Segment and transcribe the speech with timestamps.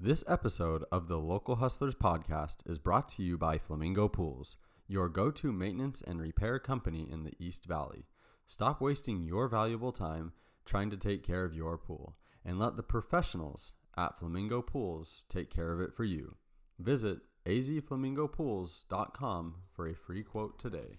[0.00, 4.56] This episode of the Local Hustlers podcast is brought to you by Flamingo Pools,
[4.86, 8.06] your go to maintenance and repair company in the East Valley.
[8.46, 10.34] Stop wasting your valuable time
[10.64, 15.50] trying to take care of your pool and let the professionals at Flamingo Pools take
[15.50, 16.36] care of it for you.
[16.78, 20.98] Visit azflamingopools.com for a free quote today.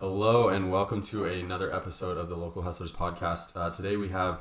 [0.00, 3.54] Hello and welcome to another episode of the Local Hustlers podcast.
[3.54, 4.38] Uh, today we have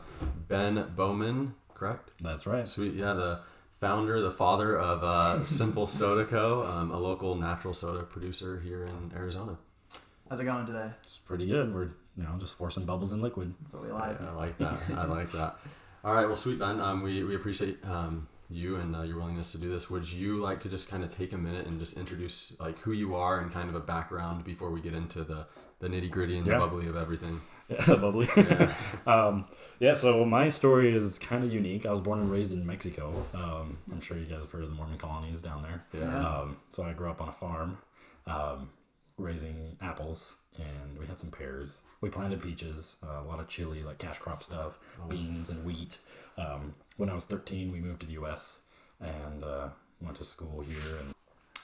[0.48, 2.12] Ben Bowman, correct?
[2.22, 2.66] That's right.
[2.66, 3.42] Sweet, yeah, the
[3.82, 8.86] founder, the father of uh, Simple Soda Co., um, a local natural soda producer here
[8.86, 9.58] in Arizona.
[10.30, 10.92] How's it going today?
[11.04, 11.76] It's pretty good.
[11.76, 13.54] We're you know just forcing bubbles in liquid.
[13.60, 14.22] That's what we like.
[14.22, 14.80] I, I like that.
[14.96, 15.58] I like that.
[16.06, 19.52] All right, well, sweet Ben, um, we we appreciate um, you and uh, your willingness
[19.52, 19.90] to do this.
[19.90, 22.92] Would you like to just kind of take a minute and just introduce like who
[22.92, 25.46] you are and kind of a background before we get into the
[25.80, 26.56] the nitty gritty and Yeah.
[26.56, 27.40] the bubbly of everything?
[27.70, 28.28] Yeah, bubbly.
[28.36, 28.74] Yeah.
[29.08, 29.46] um,
[29.80, 29.94] yeah.
[29.94, 31.86] So my story is kind of unique.
[31.86, 33.24] I was born and raised in Mexico.
[33.36, 35.86] Um, I'm sure you guys have heard of the Mormon colonies down there.
[35.94, 36.28] Yeah.
[36.28, 37.78] Um, so I grew up on a farm,
[38.26, 38.72] um,
[39.20, 41.78] raising apples, and we had some pears.
[42.02, 46.00] We planted peaches, uh, a lot of chili, like cash crop stuff, beans and wheat.
[46.40, 48.58] Um, when I was 13, we moved to the U.S.
[49.02, 49.68] and uh,
[50.02, 51.14] went to school here and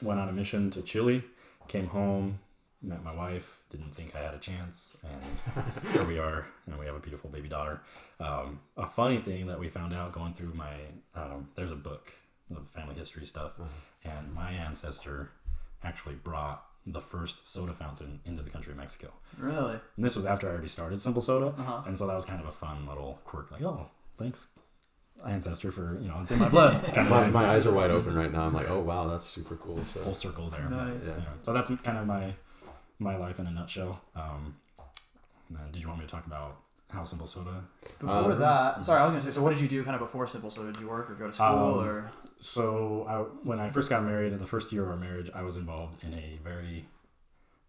[0.02, 1.24] went on a mission to Chile.
[1.68, 2.40] Came home,
[2.82, 3.60] met my wife.
[3.72, 7.30] Didn't think I had a chance, and here we are, and we have a beautiful
[7.30, 7.82] baby daughter.
[8.20, 10.76] Um, a funny thing that we found out going through my
[11.16, 12.12] um, there's a book
[12.56, 13.60] of family history stuff,
[14.06, 15.32] and my ancestor
[15.84, 19.12] actually brought the first soda fountain into the country of Mexico.
[19.40, 19.80] Really?
[19.96, 21.82] And this was after I already started Simple Soda, Uh-huh.
[21.88, 23.50] and so that was kind of a fun little quirk.
[23.52, 23.88] Like, oh,
[24.20, 24.48] thanks,
[25.26, 26.84] ancestor, for you know, it's in my blood.
[26.94, 28.42] kind of My, my eyes are wide open right now.
[28.44, 29.84] I'm like, oh wow, that's super cool.
[29.86, 30.68] So full circle there.
[30.70, 31.08] Nice.
[31.08, 31.24] Yeah.
[31.44, 32.34] So that's kind of my
[33.00, 34.02] my life in a nutshell.
[34.16, 34.56] Um,
[35.50, 36.58] and then did you want me to talk about
[36.90, 37.64] how Simple Soda?
[38.00, 39.32] Before Um, that, sorry, I was gonna say.
[39.32, 40.72] So, what did you do kind of before Simple Soda?
[40.72, 42.12] Did you work or go to school Um, or?
[42.40, 43.18] So I,
[43.48, 46.04] when I first got married, in the first year of our marriage, I was involved
[46.04, 46.86] in a very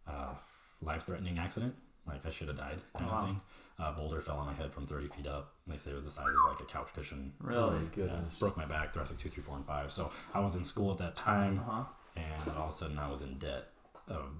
[0.07, 0.35] uh,
[0.83, 1.75] life-threatening accident.
[2.07, 3.17] Like I should have died, kind Uh-huh.
[3.21, 3.41] of thing.
[3.79, 5.53] A boulder fell on my head from 30 feet up.
[5.67, 7.33] They say it was the size of like a couch cushion.
[7.41, 7.79] Really?
[7.95, 8.39] goodness.
[8.39, 9.93] broke my back, thoracic two, three, four, and five.
[9.93, 11.61] So I was in school at that time.
[11.69, 11.85] Uh huh.
[12.17, 13.69] and all of a sudden I was in debt
[14.09, 14.31] of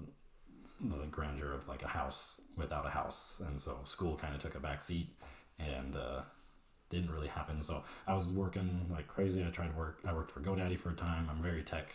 [0.81, 4.55] the grandeur of like a house without a house, and so school kind of took
[4.55, 5.09] a back seat
[5.59, 6.21] and uh,
[6.89, 7.61] didn't really happen.
[7.61, 9.45] So I was working like crazy.
[9.45, 9.99] I tried to work.
[10.07, 11.27] I worked for GoDaddy for a time.
[11.29, 11.89] I'm very tech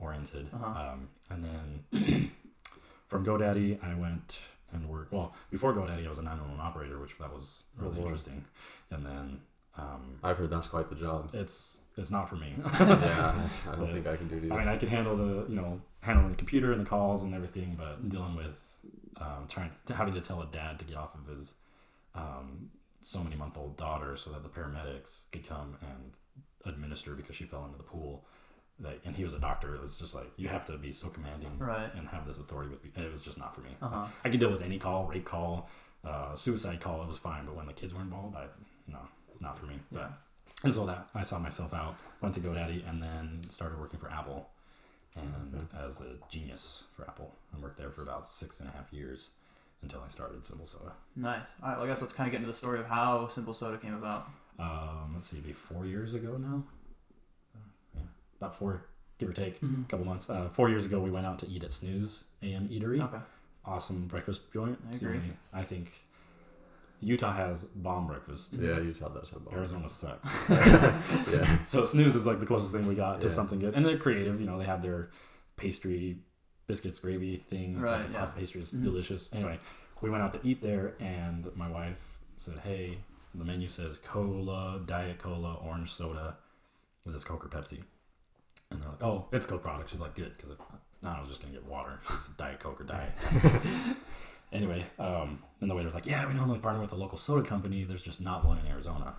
[0.00, 0.92] oriented, Uh-huh.
[0.94, 2.30] um, and then
[3.06, 4.38] from GoDaddy I went
[4.72, 5.12] and worked.
[5.12, 8.08] Well, before GoDaddy I was a 911 operator, which that was Oh, really Lord.
[8.08, 8.44] interesting,
[8.90, 9.40] and then.
[9.74, 11.30] Um, I've heard that's quite the job.
[11.32, 12.52] it's it's not for me.
[12.58, 13.32] yeah,
[13.70, 13.92] I don't Yeah.
[13.94, 16.36] think I can do it I mean, I can handle the you know handling the
[16.36, 18.76] computer and the calls and everything, but dealing with
[19.18, 21.52] um, trying having to tell a dad to get off of his
[22.14, 26.12] um, so many month old daughter so that the paramedics could come and
[26.66, 28.26] administer because she fell into the pool.
[28.80, 29.78] Like, and he was a doctor.
[29.84, 31.92] It's just like you have to be so commanding Right.
[31.94, 32.90] and have this authority with me.
[33.04, 33.70] It was just not for me.
[33.80, 34.06] Uh huh.
[34.24, 35.68] I could deal with any call, rape call,
[36.04, 37.02] uh, suicide call.
[37.02, 38.46] It was fine, but when the kids were involved, I
[38.88, 38.98] no,
[39.40, 39.74] not for me.
[39.92, 39.98] Yeah.
[39.98, 40.12] But
[40.64, 44.10] and so that I saw myself out, went to GoDaddy, and then started working for
[44.10, 44.48] Apple,
[45.16, 48.92] and as a genius for Apple, and worked there for about six and a half
[48.92, 49.30] years
[49.82, 50.92] until I started Simple Soda.
[51.16, 51.42] Nice.
[51.62, 51.76] All right.
[51.76, 53.94] Well, I guess let's kind of get into the story of how Simple Soda came
[53.94, 54.28] about.
[54.58, 56.62] Um, let's see, it'd be four years ago now.
[58.42, 58.84] Yeah, about four,
[59.18, 59.84] give or take, Mhm.
[59.84, 60.28] a couple months.
[60.28, 63.00] Uh, four years ago, we went out to eat at Snooze AM Eatery.
[63.00, 63.22] Okay.
[63.64, 64.78] Awesome breakfast joint.
[64.90, 65.18] I agree.
[65.18, 65.92] only- I think
[67.00, 68.54] Utah has bomb breakfast.
[68.54, 69.54] yeah, Utah tell that about.
[69.54, 70.28] Arizona sucks.
[70.50, 71.62] yeah.
[71.64, 73.32] So snooze is like the closest thing we got to Yeah.
[73.32, 74.40] something good, and they're creative.
[74.40, 75.10] You know, they have their
[75.56, 76.18] pastry,
[76.66, 77.74] biscuits, gravy thing.
[77.74, 78.20] It's Right, like a yeah.
[78.20, 78.60] puff pastry.
[78.60, 78.82] It's Mhm.
[78.84, 79.28] delicious.
[79.32, 79.58] Anyway,
[80.00, 82.98] we went out to eat there, and my wife said, "Hey,
[83.34, 86.36] the menu says cola, diet cola, orange soda.
[87.06, 87.82] Is this Coke or Pepsi?"
[88.72, 90.56] And they're like, "Oh, it's Coke product." She's like, "Good," because
[91.02, 92.00] no, I was just gonna get water.
[92.08, 93.12] She's diet Coke or diet.
[94.52, 97.84] anyway, um, then the waiter's like, "Yeah, we normally partner with a local soda company.
[97.84, 99.14] There's just not one in Arizona."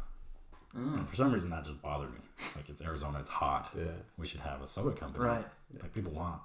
[0.75, 0.97] Mm.
[1.00, 2.19] And for some reason, that just bothered me.
[2.55, 3.71] Like it's Arizona, it's hot.
[3.77, 3.83] Yeah.
[4.17, 5.23] We should have a soda company.
[5.23, 5.45] Right.
[5.81, 6.41] Like people want.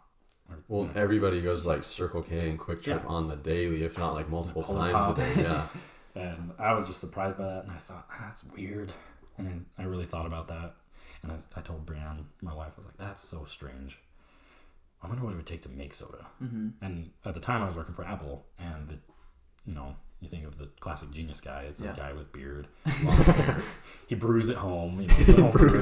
[0.50, 3.06] Or, Well, you know, everybody goes like Circle K and QuikTrip Yeah.
[3.06, 5.43] on the daily, if not like multiple Pull a times a day.
[5.43, 5.66] Yeah.
[6.14, 8.93] and I was just surprised by that, and I thought "Ah, that's weird.
[9.38, 10.75] And I really thought about about that,
[11.23, 13.99] and I, I told Brianne, my wife, I was like, "That's so strange.
[15.03, 16.69] I wonder what it would take to make soda." Mm-hmm.
[16.85, 18.99] And at the time, I was working for Apple, and the,
[19.67, 21.62] you know, you think of the classic genius guy.
[21.69, 21.93] It's Yeah.
[21.93, 22.67] a guy with beard.
[24.09, 25.00] he brews at home.
[25.00, 25.81] You know, he's a home brewer.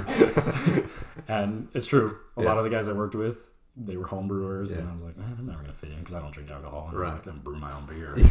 [1.28, 2.18] and it's true.
[2.36, 2.48] A Yeah.
[2.48, 3.38] lot of the guys I worked with,
[3.76, 6.14] they were home brewers, and I was like, man, I'm never gonna fit in because
[6.14, 6.90] I don't drink alcohol.
[6.92, 7.08] Right.
[7.08, 8.16] I'm not gonna brew my own beer.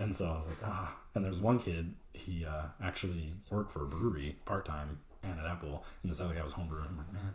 [0.00, 0.94] And so I was like, ah.
[1.16, 1.92] And there's one kid.
[2.14, 6.34] He uh, actually worked for a brewery part time and at Apple, and this other
[6.34, 6.86] guy was home brewing.
[6.90, 7.34] I'm like, man,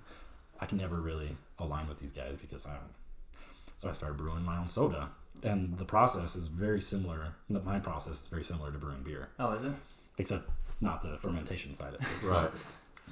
[0.60, 2.94] I can never really align with these guys because I don't.
[3.78, 5.10] So I started brewing my own soda,
[5.44, 7.34] and the process is very similar.
[7.50, 9.72] My process is very similar to brewing beer, Oh, is it?
[10.18, 10.50] except
[10.82, 12.24] not the fermentation side of things.
[12.32, 12.52] Right.
[12.54, 12.60] So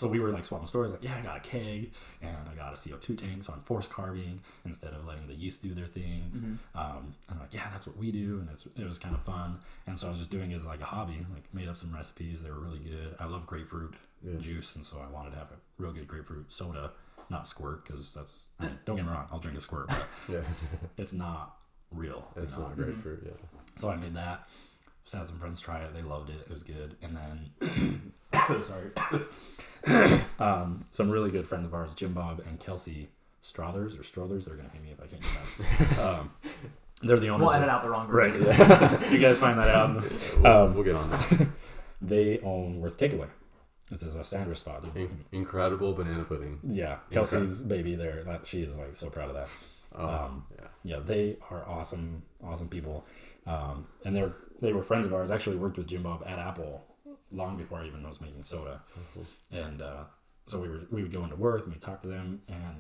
[0.04, 1.92] we were like swapping stories, like, yeah, I got a keg
[2.22, 5.62] and I got a CO2 tank, so I'm force carbing instead of letting the yeast
[5.62, 6.40] do their things.
[6.40, 6.78] Mm-hmm.
[6.80, 9.22] Um, and I'm like, yeah, that's what we do, and it's, it was kind of
[9.22, 9.60] fun.
[9.88, 11.94] And so I was just doing it as like a hobby, like made up some
[11.94, 12.42] recipes.
[12.42, 13.16] They were really good.
[13.20, 14.40] I love grapefruit Yeah.
[14.40, 16.92] juice, and so I wanted to have a real good grapefruit soda,
[17.30, 20.06] not squirt, because that's I mean, don't get me wrong, I'll drink a squirt, but
[20.30, 20.42] Yeah.
[20.98, 21.58] it's not
[21.92, 22.26] real.
[22.36, 22.68] you It's know?
[22.70, 23.32] not for yeah.
[23.78, 24.48] So I made that.
[25.04, 25.94] Just had some friends try it.
[25.96, 26.42] They loved it.
[26.42, 26.96] It was good.
[27.02, 28.12] And then,
[28.64, 33.10] sorry, um, some really good friends of ours, Jim Bob and Kelsey
[33.44, 34.46] Strothers or Strothers.
[34.46, 36.00] They're gonna hate me if I can't get that.
[36.20, 36.32] um,
[37.04, 37.42] they're the owners.
[37.46, 38.32] We'll of- edit out the wrong Right.
[38.32, 39.12] version.
[39.12, 40.04] you guys find that out.
[40.38, 41.48] We'll, Um, we'll get on that.
[42.04, 43.28] They own Worth Takeaway.
[43.92, 44.84] This is a Sandra spot.
[44.96, 46.60] In- incredible banana pudding.
[46.64, 48.24] Yeah, Kelsey's baby there.
[48.24, 49.48] That she is like so proud of that.
[49.96, 50.68] Oh, Um, yeah.
[50.84, 53.06] yeah, they are awesome, awesome people,
[53.46, 55.30] um, and they're they were friends of ours.
[55.30, 56.84] Actually, worked with Jim Bob at Apple
[57.32, 58.82] long before I even was making soda,
[59.52, 60.04] and uh,
[60.48, 62.76] so we were we would go into Worth and we talk to them, and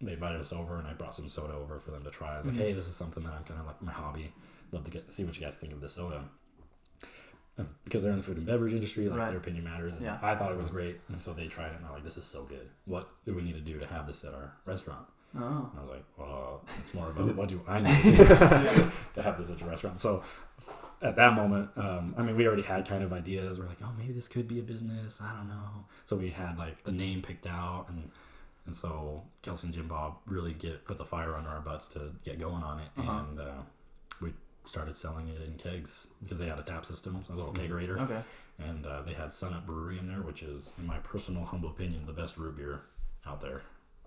[0.00, 2.34] they invited us over, and I brought some soda over for them to try.
[2.34, 2.58] I was like, Mhm.
[2.58, 4.32] hey, this is something that I'm kind of like my hobby.
[4.72, 6.22] Love to get see what you guys think of this soda.
[7.58, 9.30] And because they're in the food and beverage industry, like Right.
[9.30, 9.94] their opinion matters.
[9.94, 10.18] And Yeah.
[10.22, 12.24] I thought it was great, and so they tried it, and they're like, "This is
[12.24, 12.68] so good.
[12.84, 15.40] What do we need to do to have this at our restaurant?" Oh.
[15.70, 18.10] And I was like, well, it's more about what do I need to
[18.74, 19.98] do to have this at your restaurant.
[20.00, 20.22] So
[21.02, 23.58] at that moment, um, I mean, we already had kind of ideas.
[23.58, 25.20] We're like, oh, maybe this could be a business.
[25.20, 25.84] I don't know.
[26.06, 28.10] So we had like the name picked out, and
[28.66, 32.12] and so Kelsey and Jim Bob really get put the fire under our butts to
[32.24, 33.22] get going on it, Uh-huh.
[33.28, 33.52] and uh,
[34.20, 34.32] we
[34.64, 38.22] started selling it in kegs because they had a tap system, a little kegerator, Okay.
[38.58, 41.68] and uh, they had Sun Up Brewery in there, which is, in my personal humble
[41.70, 42.80] opinion, the best root beer
[43.24, 43.62] out there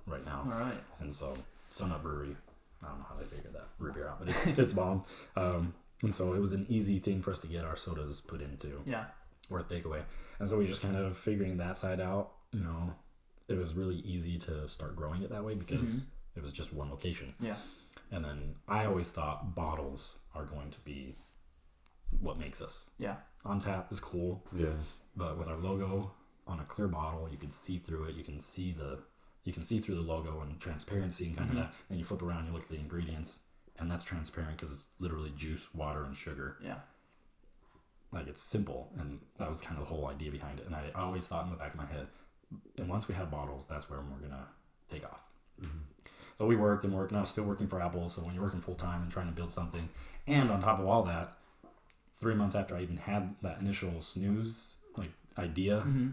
[0.06, 0.42] right now.
[0.52, 0.82] All right.
[1.00, 1.38] And so
[1.70, 2.36] Sun Up Brewery,
[2.84, 5.06] I don't know how they figured that root beer out, but it's it's bomb.
[5.38, 5.74] Um,
[6.04, 8.82] and so it was an easy thing for us to get our sodas put into
[8.86, 9.08] Yeah.
[9.50, 10.04] worth takeaway.
[10.40, 12.32] And so we just kind of figuring that side out.
[12.52, 12.94] You know,
[13.48, 16.06] it was really easy to start growing it that way because Mhm.
[16.36, 17.34] it was just one location.
[17.40, 17.58] Yeah.
[18.12, 21.16] And then I always thought bottles are going to be
[22.20, 22.84] what makes us.
[22.98, 23.18] Yeah.
[23.46, 24.74] On tap is cool, Yeah.
[25.16, 26.12] but with our logo
[26.48, 28.16] on a clear bottle, you can see through it.
[28.16, 29.04] You can see the
[29.46, 31.54] you can see through the logo and transparency and kind Mhm.
[31.54, 31.74] of that.
[31.90, 33.40] And you flip around, you look at the ingredients,
[33.80, 36.58] and that's transparent because it's literally juice, water, and sugar.
[36.64, 36.76] Yeah.
[38.12, 40.66] Like it's simple, and that was kind of the whole idea behind it.
[40.66, 42.08] And I always thought in the back of my head,
[42.78, 44.48] and once we have bottles, that's where we're gonna
[44.92, 45.20] take off.
[46.38, 48.10] So we worked and worked, and I was still working for Apple.
[48.10, 49.90] So when you're working full time and trying to build something,
[50.26, 51.34] and on top of all that,
[52.16, 56.10] three months after I even had that initial snooze like idea, Mm-hmm.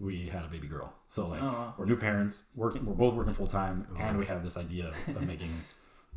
[0.00, 0.92] we had a baby girl.
[1.06, 1.74] So like Oh, wow.
[1.78, 2.84] we're new parents, working.
[2.84, 5.50] We're both working full time, and we have this idea of making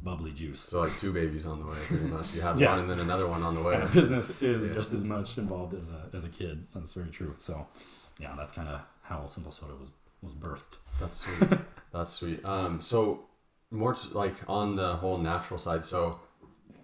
[0.04, 0.60] bubbly juice.
[0.62, 2.34] So like two babies on the way, pretty much.
[2.34, 2.72] You have Yeah.
[2.72, 3.76] one and then another one on the way.
[3.76, 4.74] And a business is Yeah.
[4.74, 6.66] just as much involved as a as a kid.
[6.74, 7.36] That's very true.
[7.40, 7.68] So
[8.20, 9.90] yeah, that's kind of how Simple Soda was
[10.22, 10.78] was birthed.
[11.00, 11.60] That's sweet.
[11.92, 12.46] That's sweet.
[12.46, 13.26] Um, so
[13.70, 15.84] more t- like on the whole natural side.
[15.84, 16.20] So,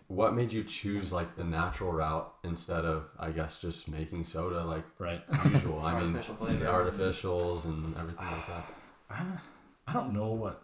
[0.07, 4.63] what made you choose like the natural route instead of, I guess, just making soda
[4.65, 5.21] like Right.
[5.45, 5.79] usual?
[5.85, 8.65] I mean, Artificial the artificials and everything like that.
[9.09, 9.25] I,
[9.87, 10.61] I don't know what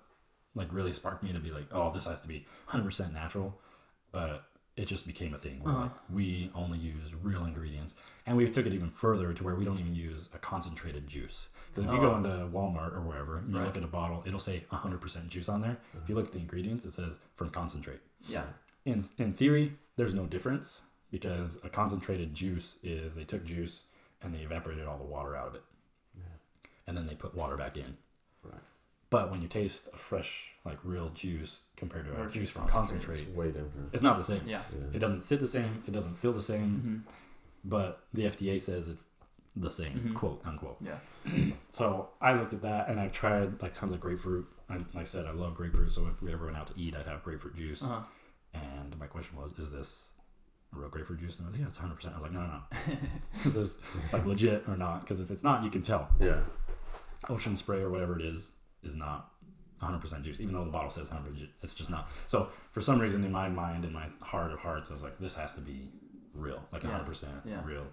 [0.55, 3.57] like really sparked me to be like, oh, this has to be 100% natural,
[4.11, 4.45] but
[4.75, 5.83] it just became a thing where Uh-huh.
[5.83, 7.95] like we only use real ingredients,
[8.25, 11.47] and we took it even further to where we don't even use a concentrated juice.
[11.69, 12.15] Because if you go Oh.
[12.17, 13.65] into Walmart or wherever, and you Right.
[13.65, 15.77] look at a bottle, it'll say 100% juice on there.
[16.01, 18.01] If you look at the ingredients, it says from concentrate.
[18.27, 18.45] Yeah.
[18.85, 20.81] In in theory, there's no difference
[21.11, 23.83] because a concentrated juice is they took juice
[24.21, 25.63] and they evaporated all the water out of it,
[26.87, 27.97] and then they put water back in.
[29.13, 29.21] Right.
[29.23, 32.67] But when you taste a fresh, like real juice compared to a juice juice from
[32.67, 33.05] concentrate.
[33.07, 33.89] concentrate, It's way different.
[33.93, 34.41] it's not the same.
[34.45, 34.61] Yeah.
[34.73, 34.87] Yeah.
[34.95, 35.83] It doesn't sit the same.
[35.87, 36.69] It doesn't feel the same.
[36.69, 36.97] Mm-hmm.
[37.65, 39.05] But the FDA says it's
[39.55, 40.15] the same, Mhm.
[40.15, 40.77] quote unquote.
[40.81, 40.97] Yeah.
[41.71, 44.47] So I looked at that and I've tried like tons of grapefruit.
[44.69, 45.91] I, like I said, I love grapefruit.
[45.91, 47.81] So if we ever went out to eat, I'd have grapefruit juice.
[47.81, 48.01] Uh-huh.
[48.53, 50.03] And my question was, is this
[50.71, 51.37] real grapefruit juice?
[51.39, 52.11] And they're like, yeah, it's 100%.
[52.15, 52.97] I was like, no, no, no.
[53.45, 53.79] is this
[54.11, 55.01] like legit or not?
[55.01, 56.09] Because if it's not, you can tell.
[56.19, 56.41] Yeah.
[57.29, 58.47] ocean spray or whatever it is
[58.83, 59.29] is not
[59.81, 61.35] 100% juice, even though the bottle says 100.
[61.35, 62.09] ju- It's just not.
[62.27, 65.17] So for some reason, in my mind, in my heart of hearts, I was like,
[65.19, 65.89] this has to be
[66.33, 67.61] real, like 100% Yeah.
[67.65, 67.85] real,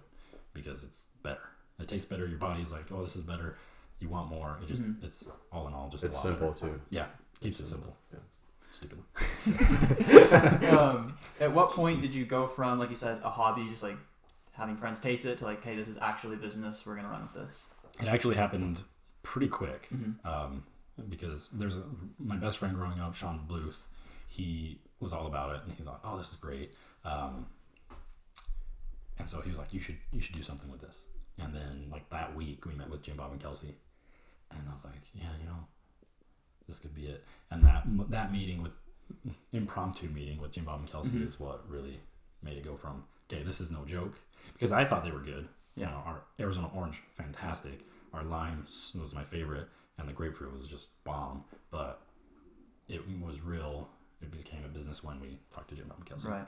[0.53, 1.41] because it's better.
[1.79, 2.25] It tastes better.
[2.25, 3.57] Your body's like, oh, this is better.
[3.99, 4.57] You want more.
[4.61, 5.03] It just, Mhm.
[5.03, 6.75] it's all in all just It's a lot simple better.
[6.75, 6.81] too.
[6.91, 7.07] Yeah,
[7.39, 7.95] keeps it simple.
[8.13, 8.19] Yeah.
[8.71, 8.99] Stupid.
[10.71, 13.97] um, at what point did you go from, like you said, a hobby, just like
[14.53, 16.85] having friends taste it, to like, hey, this is actually business.
[16.85, 17.65] We're gonna run with this.
[17.99, 18.79] It actually happened
[19.23, 19.87] pretty quick.
[19.93, 20.27] Mm-hmm.
[20.27, 20.63] um,
[21.09, 21.83] because there's a,
[22.19, 23.75] my best friend growing up, Sean Bluth.
[24.27, 26.71] He was all about it, and he thought, "Oh, this is great."
[27.03, 27.47] Um,
[29.19, 30.99] and so he was like, "You should, you should do something with this."
[31.41, 33.75] And then, like that week, we met with Jim Bob and Kelsey,
[34.51, 35.57] and I was like, "Yeah, you know,
[36.67, 38.71] this could be it." And that that meeting with
[39.51, 41.27] impromptu meeting with Jim Bob and Kelsey Mhm.
[41.27, 41.99] is what really
[42.41, 44.15] made it go from, "Okay, this is no joke,"
[44.53, 45.47] because I thought they were good.
[45.75, 47.85] You know, our Arizona orange, fantastic.
[48.13, 48.65] Our lime
[48.99, 51.43] was my favorite, and the grapefruit was just bomb.
[51.69, 52.01] But
[52.87, 53.89] it was real.
[54.21, 56.27] It became a business when we talked to Jim Kelsey.
[56.27, 56.45] Right.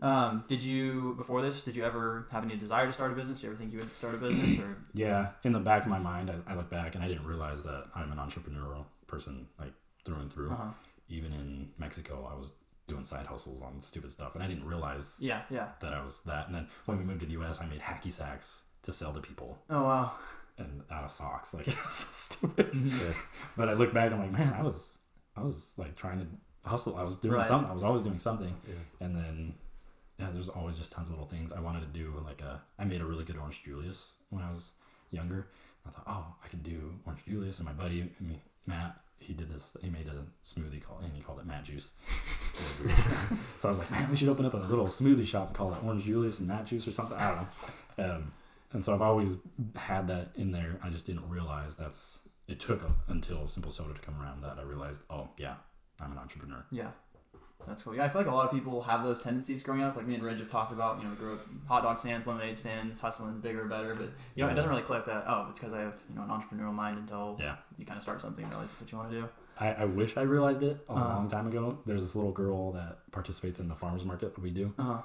[0.00, 1.62] Um, did you before this?
[1.62, 3.38] Did you ever have any desire to start a business?
[3.38, 4.58] Did you ever think you would start a business?
[4.60, 7.26] Or Yeah, in the back of my mind, I, I look back and I didn't
[7.26, 9.72] realize that I'm an entrepreneurial person, like
[10.04, 10.50] through and through.
[10.52, 10.70] uh-huh.
[11.08, 12.50] Even in Mexico, I was
[12.86, 15.68] doing side hustles on stupid stuff, and I didn't realize yeah, yeah.
[15.80, 16.46] that I was that.
[16.46, 19.20] And then when we moved to the U.S., I made hacky sacks to sell to
[19.20, 20.12] people Oh wow.
[20.58, 22.72] And out of socks, like it's so stupid.
[22.72, 22.92] Mhm.
[23.00, 23.14] Yeah.
[23.56, 24.96] But I look back, I'm like, man, I was,
[25.36, 26.96] I was like trying to hustle.
[26.96, 27.46] I was doing Right.
[27.46, 27.70] something.
[27.70, 28.54] I was always doing something.
[28.66, 28.74] Yeah.
[29.06, 29.54] And then,
[30.18, 31.52] yeah, there's always just tons of little things.
[31.52, 34.50] I wanted to do like a, I made a really good orange Julius when I
[34.50, 34.70] was
[35.10, 35.46] younger.
[35.86, 37.58] I thought, oh, I can do orange Julius.
[37.58, 41.20] And my buddy, me, Matt, he did this, he made a smoothie called, and he
[41.22, 41.90] called it Matt Juice.
[43.58, 45.72] so I was like, man, we should open up a little smoothie shop and call
[45.72, 47.16] it Orange Julius and Matt Juice or something.
[47.16, 47.38] I don't
[47.98, 48.14] know.
[48.14, 48.32] Um,
[48.72, 49.36] and so I've always
[49.76, 50.78] had that in there.
[50.82, 54.58] I just didn't realize that's, it took a, until Simple Soda to come around that
[54.58, 55.54] I realized, oh, yeah,
[56.00, 56.64] I'm an entrepreneur.
[56.70, 56.90] Yeah.
[57.66, 57.94] That's cool.
[57.94, 59.96] Yeah, I feel like a lot of people have those tendencies growing up.
[59.96, 62.26] Like me and Ridge have talked about, you know, we grew up hot dog stands,
[62.26, 63.94] lemonade stands, hustling bigger, better.
[63.96, 65.24] But you know, it doesn't really click that.
[65.26, 67.56] Oh, it's because I have you know an entrepreneurial mind until Yeah.
[67.76, 69.28] you kind of start something and realize that's what you want to do.
[69.58, 71.04] I, I wish I realized it a Uh-huh.
[71.16, 71.78] long time ago.
[71.84, 74.98] There's this little girl that participates in the farmers market that we do, Uh huh.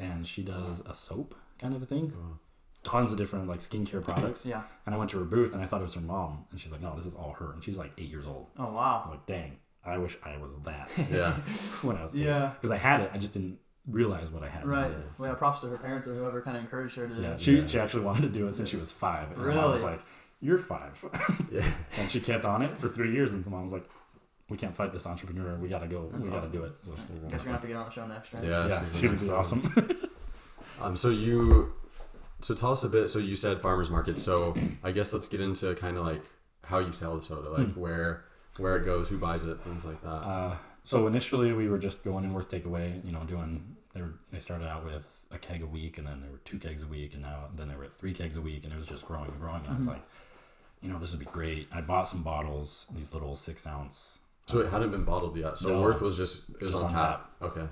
[0.00, 2.12] and she does a soap kind of a thing.
[2.16, 2.36] Oh.
[2.84, 4.44] Tons of different like skincare products.
[4.44, 4.62] Yeah.
[4.86, 6.72] And I went to her booth and I thought it was her mom, and she's
[6.72, 8.48] like, "No, this is all her." And she's like eight years old.
[8.58, 9.08] Oh I'm wow.
[9.10, 11.34] like, "Dang, I wish I was that Yeah.
[11.82, 12.52] when I was Yeah.
[12.60, 13.10] because I had it.
[13.14, 14.66] I just didn't realize what I had.
[14.66, 14.90] Right.
[14.90, 14.96] Yeah.
[15.18, 15.34] Well, yeah.
[15.36, 17.14] Props to her parents or whoever kind of encouraged her to.
[17.14, 17.36] Yeah.
[17.36, 17.66] She Yeah.
[17.66, 19.30] she actually wanted to do it since she was five.
[19.30, 20.00] And her mom was like,
[20.40, 21.04] "You're five.
[21.52, 21.64] Yeah.
[21.98, 23.88] and she kept on it for three years, and the mom was like.
[24.50, 25.56] We can't fight this entrepreneur.
[25.56, 26.10] We gotta go.
[26.12, 26.72] That's we gotta do it.
[26.84, 28.44] So Guess you're gonna have to get on the show next, right?
[28.44, 28.68] Yeah.
[28.68, 29.98] yeah, she's the she would be awesome.
[30.78, 31.72] Um, so you,
[32.42, 33.08] so tell us a bit.
[33.08, 34.18] So you said farmers market.
[34.18, 36.22] So I guess let's get into kind of like
[36.64, 37.80] how you sell the soda, like Hmm.
[37.80, 38.24] where
[38.58, 40.08] where it goes, who buys it, things like that.
[40.08, 44.14] Uh, so initially we were just going in worth takeaway, you know, doing they were
[44.32, 46.86] they started out with a keg a week and then there were two kegs a
[46.86, 49.04] week and now then they were at three kegs a week and it was just
[49.06, 49.94] growing and growing and I was Mhm.
[49.94, 50.02] like,
[50.82, 51.68] you know, this would be great.
[51.72, 55.56] I bought some bottles, these little six ounce so it hadn't been bottled yet.
[55.58, 55.80] So No.
[55.82, 57.30] Worth was just it was Just on on tap.
[57.40, 57.66] Okay.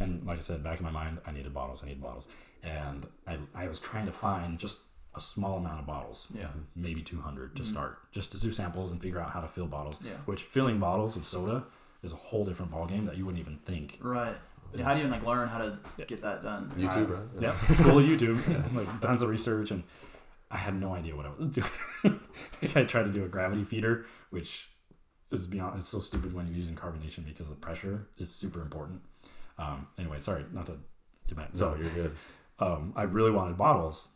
[0.00, 2.26] and like I said, back in my mind, I needed bottles, I needed bottles.
[2.62, 4.78] And I I was trying to find just
[5.14, 6.26] a small amount of bottles.
[6.34, 6.48] Yeah.
[6.76, 7.66] Maybe two hundred to Mhm.
[7.66, 7.98] start.
[8.12, 9.96] Just to do samples and figure out how to fill bottles.
[10.02, 10.12] Yeah.
[10.26, 11.64] Which filling bottles of soda
[12.02, 14.36] is a whole different ballgame that you wouldn't even think Right.
[14.74, 14.84] Yeah.
[14.84, 16.72] How do you even like learn how to get that done?
[16.78, 17.42] YouTube, right?
[17.42, 19.82] Yeah, school of YouTube, like tons of research, and
[20.50, 21.68] I had no idea what I was doing.
[22.74, 24.70] I tried to do a gravity feeder, which
[25.30, 25.78] is beyond.
[25.78, 29.02] It's so stupid when you're using carbonation because the pressure is super important.
[29.58, 30.78] Um, anyway, sorry, not to
[31.26, 31.50] get back.
[31.52, 32.12] So So you're good.
[32.62, 34.08] Um, I really wanted bottles,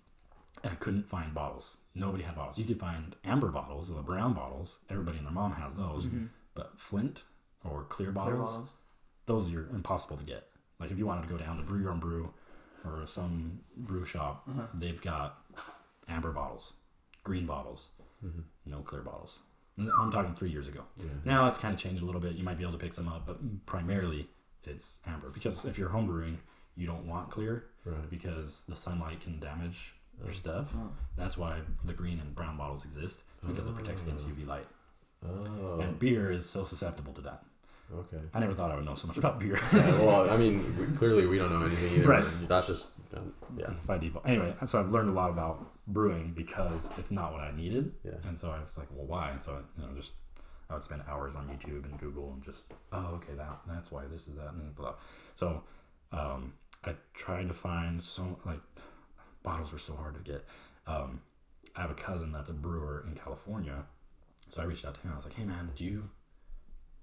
[0.63, 1.77] and I couldn't find bottles.
[1.95, 2.59] Nobody had bottles.
[2.59, 4.77] You could find amber bottles, the brown bottles.
[4.91, 6.29] Everybody and their mom has those, Mhm.
[6.55, 7.25] but Flint
[7.65, 8.69] or clear Clear bottles, bottles.
[9.27, 10.51] those are impossible to get.
[10.79, 12.33] Like if you wanted to go down to Brew Your Own Brew
[12.85, 14.67] or some brew shop, Uh-huh.
[14.75, 15.43] they've got
[16.09, 16.75] amber bottles,
[17.25, 17.89] green bottles,
[18.25, 18.45] Mhm.
[18.67, 19.41] no clear bottles.
[19.79, 20.85] I'm talking three years ago.
[20.97, 21.07] Yeah.
[21.25, 22.35] Now it's kind of changed a little bit.
[22.37, 24.31] You might be able to pick some up, but primarily
[24.65, 26.39] it's amber because if you're homebrewing,
[26.77, 28.11] you don't want clear Right.
[28.11, 30.33] because the sunlight can damage your Oh.
[30.33, 30.69] stuff.
[30.77, 30.91] Oh.
[31.17, 34.31] That's why the green and brown bottles exist because it protects against Oh.
[34.31, 34.67] UV light.
[35.27, 35.81] Oh.
[35.81, 37.45] And beer is so susceptible to that.
[37.95, 38.21] Okay.
[38.35, 39.59] I never thought I would know so much about beer.
[39.73, 42.09] Yeah, well, I mean, we, clearly we don't know anything either.
[42.09, 42.25] Right.
[42.49, 43.71] That's just um, yeah.
[43.87, 44.27] by default.
[44.27, 48.15] Anyway, so I've learned a lot about brewing because it's not what I needed, Yeah.
[48.27, 49.31] and so I was like, well, why?
[49.31, 50.11] And So I, you know, just
[50.69, 54.03] I would spend hours on YouTube and Google and just, oh, okay, that that's why
[54.11, 54.95] this is that and blah.
[55.37, 55.63] So
[56.11, 56.55] um,
[56.89, 58.61] I tried to find so like
[59.43, 60.45] bottles were so hard to get.
[60.87, 61.21] Um,
[61.75, 63.85] I have a cousin that's a brewer in California,
[64.55, 65.13] So I reached out to him.
[65.13, 66.09] I was like, "Hey man, do you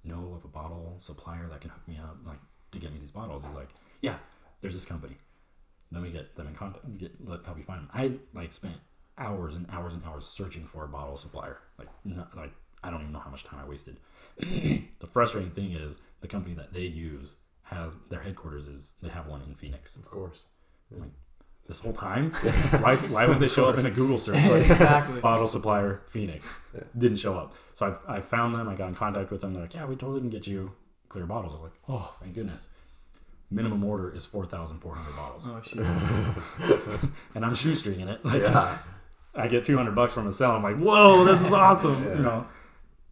[0.04, 2.40] know of a bottle supplier that can hook me up, like
[2.72, 3.70] to get me these bottles?" He's like,
[4.02, 4.18] "Yeah,
[4.62, 5.18] there's this company.
[5.92, 6.98] Let me get them in contact.
[6.98, 8.75] Get let help you find them." I like spent
[9.18, 11.60] hours and hours and hours searching for a bottle supplier.
[11.78, 12.52] Like, not, like
[12.84, 13.98] I don't even know how much time I wasted.
[14.38, 17.36] the frustrating thing is the company that they use
[17.74, 19.96] has their headquarters is they have one in Phoenix.
[19.96, 20.44] Of course.
[20.92, 21.10] Like
[21.68, 22.32] this whole time,
[22.82, 25.22] why why would they show up in a Google search like exactly.
[25.22, 26.50] bottle supplier Phoenix?
[26.74, 26.82] Yeah.
[26.98, 27.53] Didn't show up.
[27.74, 28.68] So I, I found them.
[28.70, 29.53] I got in contact with them.
[29.53, 30.72] They're like, yeah, we totally can get you
[31.10, 31.56] clear bottles.
[31.56, 32.68] I'm like, oh, thank goodness.
[33.50, 35.80] Minimum order is four thousand four hundred bottles, Oh shit.
[37.36, 38.24] and I'm shoestringing it.
[38.25, 38.77] Like, Yeah.
[39.36, 40.51] I get 200 bucks from a sale.
[40.51, 42.15] I'm like, whoa, this is awesome, Yeah.
[42.18, 42.46] you know.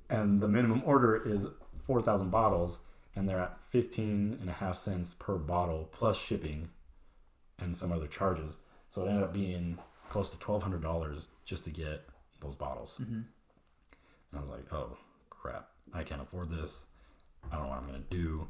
[0.09, 1.47] And the minimum order is
[1.87, 2.79] 4,000 bottles,
[3.15, 6.69] and they're at 15 and a half cents per bottle plus shipping
[7.59, 8.55] and some other charges.
[8.93, 9.77] So it ended up being
[10.09, 12.03] close to $1,200 just to get
[12.41, 12.93] those bottles.
[12.97, 13.25] hmm And
[14.35, 14.97] I was like, oh
[15.29, 16.85] crap, I can't afford this.
[17.51, 18.47] I don't know what I'm gonna do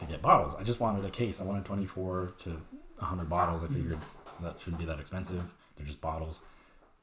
[0.00, 0.54] to get bottles.
[0.58, 1.40] I just wanted a case.
[1.40, 3.64] I wanted 24 to 100 bottles.
[3.64, 3.98] I figured
[4.42, 5.54] that shouldn't be that expensive.
[5.76, 6.40] They're just bottles.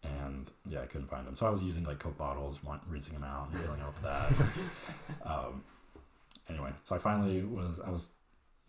[0.03, 1.35] And yeah, I couldn't find them.
[1.35, 4.33] So I was using like Coke bottles, rinsing them out, and filling up that.
[5.25, 5.63] um,
[6.49, 8.09] anyway, so I finally was, I was,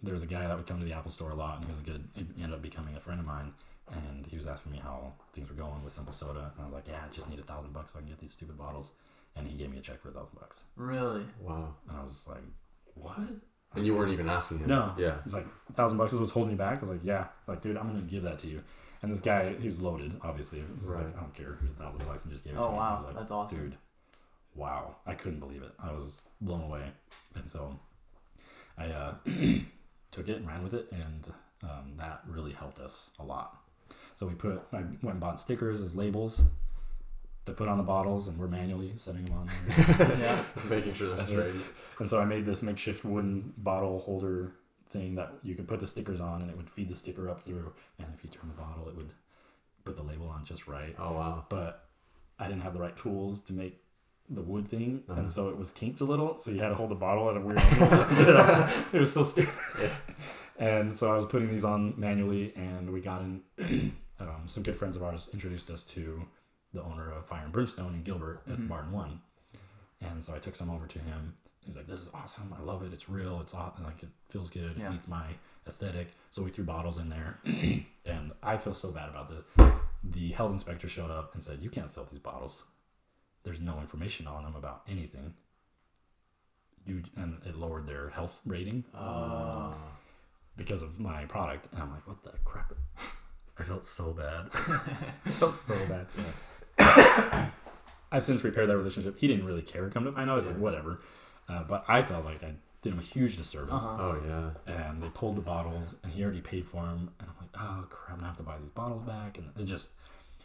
[0.03, 1.71] there was a guy that would come to the Apple store a lot, and he
[1.73, 2.09] was a good.
[2.15, 3.53] He ended up becoming a friend of mine.
[3.93, 6.51] And he was asking me how things were going with Simple Soda.
[6.57, 8.19] And I was like, yeah, I just need a thousand bucks so I can get
[8.19, 8.91] these stupid bottles.
[9.37, 10.65] And he gave me a check for a thousand bucks.
[10.75, 11.23] Really?
[11.41, 11.73] Wow.
[11.89, 12.43] And I was just like,
[12.95, 13.17] what?
[13.77, 14.71] And you weren't even asking him.
[14.71, 14.93] No.
[14.99, 15.19] Yeah.
[15.23, 16.79] He's like, a thousand bucks is what's holding you back?
[16.83, 17.27] I was like, yeah.
[17.47, 18.61] Like, dude, I'm going to give that to you.
[19.03, 20.59] And this guy, he was loaded, obviously.
[20.59, 21.05] He was Right.
[21.05, 21.57] like, I don't care.
[21.61, 22.75] Here's a thousand bucks and just gave it Oh to me.
[22.75, 23.57] I wow, was like, that's awesome.
[23.57, 23.77] dude,
[24.57, 24.97] wow.
[25.07, 25.73] I couldn't believe it.
[25.79, 26.85] I was blown away.
[27.35, 27.79] And so
[28.79, 29.15] I uh,
[30.11, 30.89] took it and ran with it.
[30.93, 31.33] And
[31.63, 33.59] um, that really helped us a lot.
[34.17, 36.43] So we put, I went and bought stickers as labels
[37.45, 40.17] to put on the bottles, and we're manually setting them on there.
[40.21, 40.45] yeah.
[40.69, 41.55] Making sure they're That's straight.
[41.99, 44.53] And so I made this makeshift wooden bottle holder
[44.91, 47.43] thing that you could put the stickers on, and it would feed the sticker up
[47.43, 47.73] through.
[47.99, 49.11] And if you turn the bottle, it would
[49.85, 50.95] put the label on just right.
[50.99, 51.47] Oh wow.
[51.49, 51.89] But
[52.39, 53.81] I didn't have the right tools to make
[54.29, 55.21] the wood thing, Uh-huh.
[55.21, 56.39] and so it was kinked a little.
[56.39, 58.37] So you had to hold the bottle at a weird angle just to get it
[58.37, 58.71] out.
[58.93, 59.91] It was so stupid.
[60.59, 63.43] And so I was putting these on manually, and we got in.
[64.21, 66.23] um, some good friends of ours introduced us to
[66.73, 68.69] the owner of Fire and Brimstone in Gilbert at Mhm.
[68.69, 69.21] Barnone,
[70.01, 71.35] and so I took some over to him.
[71.61, 72.55] He's like, "This is awesome.
[72.59, 72.93] I love it.
[72.93, 73.41] It's real.
[73.41, 73.83] It's hot.
[73.83, 74.77] Like it feels good.
[74.79, 74.89] Yeah.
[74.89, 75.27] It meets my
[75.67, 77.39] aesthetic." So we threw bottles in there,
[78.07, 79.45] and I feel so bad about this.
[80.05, 82.63] The health inspector showed up and said, "You can't sell these bottles.
[83.47, 85.33] There's no information on them about anything."
[86.85, 89.73] You and it lowered their health rating Uh,
[90.57, 91.69] because of my product.
[91.73, 92.73] And I'm like, what the crap?
[93.59, 94.51] I felt so bad.
[95.25, 96.07] I felt so bad.
[98.13, 99.19] I've since repaired that relationship.
[99.19, 99.89] He didn't really care.
[99.91, 101.01] Come to find out, I was like, whatever.
[101.49, 103.83] Uh, but I felt like I did him a huge disservice.
[103.83, 103.97] Uh-huh.
[104.03, 104.75] oh yeah.
[104.75, 107.11] And they pulled the bottles, and he already paid for them.
[107.21, 109.39] And I'm like, oh crap, I'm gonna have to buy these bottles back.
[109.39, 109.89] And it just,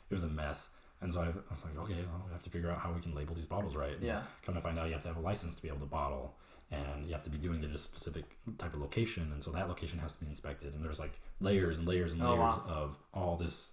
[0.09, 0.69] it was a mess.
[1.01, 3.01] And so I, I was like, okay, well, we have to figure out how we
[3.01, 3.93] can label these bottles right.
[3.93, 4.21] And Yeah.
[4.45, 6.35] Come to find out, you have to have a license to be able to bottle,
[6.71, 8.25] and you have to be doing it at a specific
[8.57, 10.75] type of location, and so that location has to be inspected.
[10.75, 12.63] And there's like layers and layers and Oh, layers wow.
[12.67, 13.69] of all this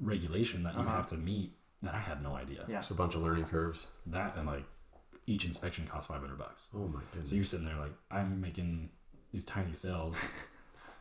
[0.00, 0.90] regulation that you Uh-huh.
[0.96, 2.64] have to meet that I had no idea.
[2.68, 2.78] Yeah.
[2.78, 3.88] Just a bunch of learning curves.
[4.06, 4.64] That and like
[5.26, 6.62] each inspection costs 500 bucks.
[6.74, 7.28] Oh my goodness.
[7.30, 8.90] So you're sitting there like I'm making
[9.32, 10.16] these tiny sales.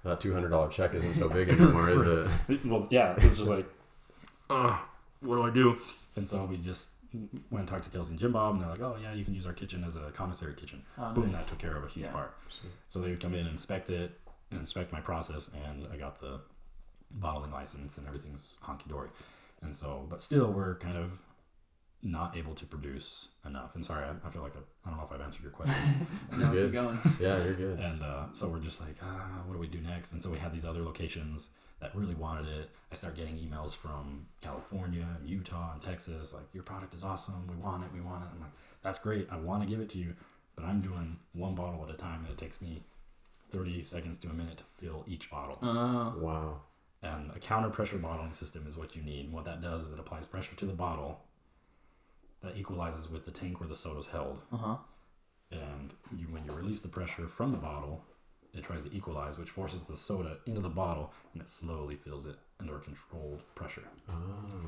[0.03, 2.01] That two hundred dollar check isn't so big anymore, is
[2.49, 2.65] it?
[2.65, 3.67] well, yeah, it's just like,
[4.49, 4.79] uh,
[5.21, 5.77] what do I do?
[6.15, 6.89] And so we just
[7.49, 9.33] went and talked to Kelsey and Jim Bob, and they're like, oh yeah, you can
[9.33, 10.81] use our kitchen as a commissary kitchen.
[10.97, 11.41] Oh, Boom, nice.
[11.41, 12.11] that took care of a huge Yeah.
[12.11, 12.33] part.
[12.89, 16.19] So they would come in and inspect it, and inspect my process, and I got
[16.19, 16.39] the
[17.11, 19.09] bottling license, and everything's honky dory.
[19.61, 21.11] And so, but still, we're kind of
[22.03, 23.75] not able to produce enough.
[23.75, 26.07] And sorry, I, I feel like I, I don't know if I've answered your question.
[26.37, 26.65] No, good.
[26.67, 26.97] keep going.
[27.19, 27.79] Yeah, you're good.
[27.87, 30.13] and uh, so we're just like, ah, what do we do next?
[30.13, 31.49] And so we have these other locations
[31.81, 32.69] that really wanted it.
[32.91, 37.47] I start getting emails from California and Utah and Texas, like, your product is awesome.
[37.49, 37.89] We want it.
[37.93, 38.29] We want it.
[38.33, 38.51] I'm like,
[38.83, 39.27] that's great.
[39.31, 40.13] I want to give it to you,
[40.55, 42.83] but I'm doing one bottle at a time, and it takes me
[43.51, 45.57] 30 seconds to a minute to fill each bottle.
[45.61, 46.61] Uh, Wow.
[47.03, 49.25] And a counter pressure bottling system is what you need.
[49.25, 51.21] And what that does is it applies pressure to the bottle
[52.43, 54.39] that equalizes with the tank where the soda's held.
[54.53, 54.75] uh huh.
[55.51, 58.05] And you, when you release the pressure from the bottle,
[58.53, 62.25] it tries to equalize, which forces the soda into the bottle and it slowly fills
[62.25, 63.83] it under controlled pressure.
[64.09, 64.13] Oh,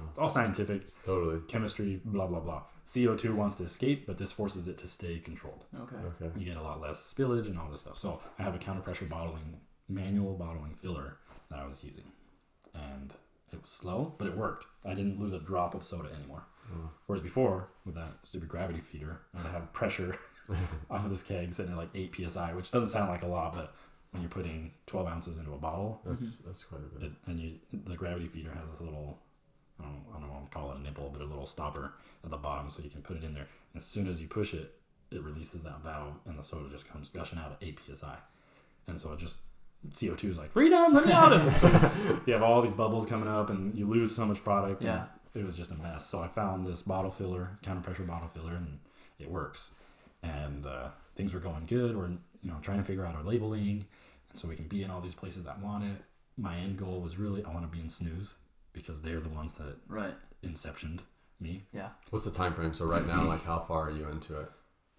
[0.09, 1.41] It's all scientific, totally.
[1.47, 2.63] chemistry, blah, blah, blah.
[2.87, 5.65] CO2 wants to escape, but this forces it to stay controlled.
[5.79, 5.95] Okay.
[6.21, 6.39] Okay.
[6.39, 7.97] You get a lot less spillage and all this stuff.
[7.97, 11.17] So I have a counter pressure bottling, manual bottling filler
[11.49, 12.05] that I was using.
[12.73, 13.13] And
[13.51, 14.65] it was slow, but it worked.
[14.85, 16.43] I didn't lose a drop of soda anymore.
[16.73, 16.89] Oh.
[17.05, 20.17] Whereas before, with that stupid gravity feeder, I would have pressure
[20.89, 23.53] off of this keg sitting at like 8 psi, which doesn't sound like a lot,
[23.53, 23.73] but
[24.11, 27.09] when you're putting 12 ounces into a bottle, That's that's quite a bit.
[27.09, 29.17] it, and you the gravity feeder has this little
[29.79, 32.29] I don't, I don't know to call it a nipple, but a little stopper at
[32.29, 33.47] the bottom, so you can put it in there.
[33.73, 34.75] And as soon as you push it,
[35.11, 38.15] it releases that valve, and the soda just comes gushing out at 8 psi.
[38.87, 39.35] And so it just
[39.89, 41.33] CO2 is like freedom, let me out!
[41.33, 44.83] And so you have all these bubbles coming up, and you lose so much product.
[44.83, 45.05] Yeah.
[45.33, 46.05] it was just a mess.
[46.09, 48.79] So I found this bottle filler, counter pressure bottle filler, and
[49.19, 49.69] it works.
[50.23, 51.95] And uh, things were going good.
[51.97, 52.07] We're
[52.41, 53.85] you know trying to figure out our labeling,
[54.31, 56.01] and so we can be in all these places that want it.
[56.37, 58.33] My end goal was really I want to be in Snooze
[58.71, 60.15] because they're the ones that Right.
[60.43, 61.01] inceptioned
[61.39, 61.63] me.
[61.73, 61.89] Yeah.
[62.09, 62.73] What's the time frame?
[62.73, 64.51] So right now, like, how far are you into it?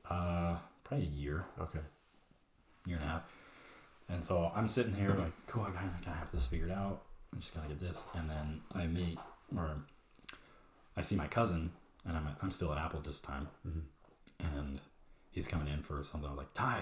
[0.09, 1.81] Uh, probably a year, Okay.
[2.87, 3.23] year and a half.
[4.11, 6.71] And so I'm sitting here like, cool, I kind of kind of have this figured
[6.71, 7.03] out.
[7.33, 9.19] I'm just gonna get this, and then I meet
[9.57, 9.77] or
[10.97, 11.73] I see my cousin,
[12.07, 13.49] and I'm I'm still at Apple this time,
[14.39, 14.81] and
[15.35, 16.27] he's coming in for something.
[16.27, 16.81] I was like, Ty,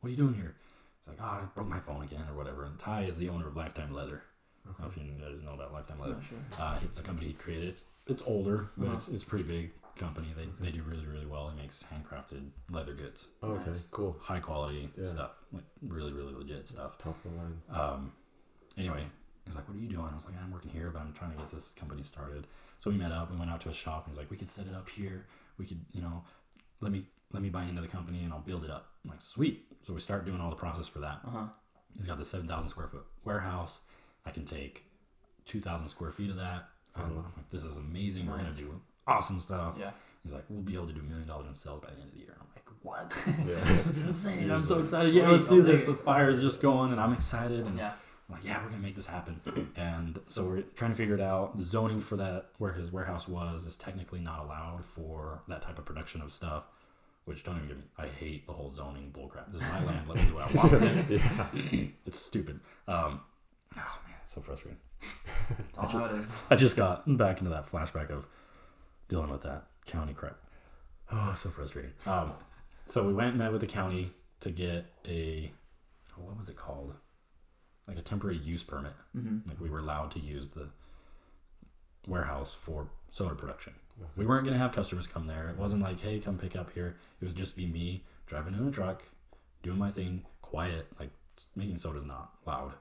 [0.00, 0.54] what are you doing here?
[1.00, 2.64] He's like, oh, I broke my phone again or whatever.
[2.64, 4.22] And Ty is the owner of Lifetime Leather.
[4.64, 6.14] I don't know if you guys know about Lifetime Leather.
[6.14, 6.38] Not sure.
[6.60, 7.68] Uh, it's a company he created.
[7.68, 8.96] It's it's older, but Uh-huh.
[8.96, 10.28] it's it's a pretty big company.
[10.36, 11.48] They they do really really well.
[11.50, 13.70] He makes handcrafted leather goods, Oh, okay.
[13.70, 13.84] Nice.
[13.90, 14.16] Cool.
[14.20, 15.06] high quality Yeah.
[15.06, 16.98] stuff, like really really legit stuff.
[16.98, 17.62] Top of the line.
[17.70, 18.12] Um,
[18.76, 19.06] anyway,
[19.44, 21.30] he's like, "What are you doing?" I was like, "I'm working here, but I'm trying
[21.32, 22.46] to get this company started."
[22.78, 23.30] So we met up.
[23.30, 24.06] We went out to a shop.
[24.06, 25.26] And he's like, "We could set it up here.
[25.58, 26.24] We could, you know,
[26.80, 29.22] let me let me buy into the company and I'll build it up." I'm like,
[29.22, 31.20] "Sweet." So we start doing all the process for that.
[31.26, 31.44] Uh huh.
[31.96, 33.78] He's got the seven thousand square foot warehouse.
[34.24, 34.84] I can take
[35.44, 36.68] two thousand square feet of that.
[36.96, 37.10] Oh, Um.
[37.18, 38.26] I'm like, this is amazing.
[38.26, 39.74] We're gonna do awesome stuff.
[39.78, 39.90] Yeah.
[40.22, 42.08] He's like, we'll be able to do a million dollars in sales by the end
[42.08, 42.36] of the year.
[42.40, 43.14] I'm like, what?
[43.46, 43.60] Yeah.
[43.84, 44.50] That's insane.
[44.50, 45.10] I'm so excited.
[45.12, 45.84] "Sweet, yeah, let's do this.
[45.84, 47.64] The fire is just going, and I'm excited.
[47.64, 47.92] And Yeah.
[48.28, 49.40] I'm like, yeah, we're gonna make this happen.
[49.76, 51.56] and so we're trying to figure it out.
[51.56, 55.78] The zoning for that, where his warehouse was, is technically not allowed for that type
[55.78, 56.64] of production of stuff.
[57.26, 57.82] Which don't even get me.
[57.98, 59.52] I hate the whole zoning bullcrap.
[59.52, 60.08] This is my land.
[60.08, 60.72] Let me do what I want.
[60.72, 61.20] with it.
[61.72, 61.88] yeah.
[62.06, 62.60] It's stupid.
[62.86, 63.20] Um,
[63.76, 64.78] oh man, so frustrating.
[65.74, 66.24] That's all how.
[66.50, 68.26] I just got back into that flashback of
[69.08, 70.38] dealing with that county crap.
[71.10, 71.92] Oh, so frustrating.
[72.06, 72.32] Um,
[72.86, 75.50] so we went and met with the county to get a
[76.16, 76.94] what was it called?
[77.88, 78.92] Like a temporary use permit.
[79.16, 79.48] Mm-hmm.
[79.48, 80.68] Like we were allowed to use the
[82.06, 83.74] warehouse for soda production.
[84.16, 85.48] We weren't gonna have customers come there.
[85.48, 86.96] It wasn't like, hey, come pick up here.
[87.20, 89.02] It was just be me driving in a truck,
[89.62, 90.86] doing my thing, quiet.
[91.00, 91.10] Like
[91.54, 92.72] making soda is not loud.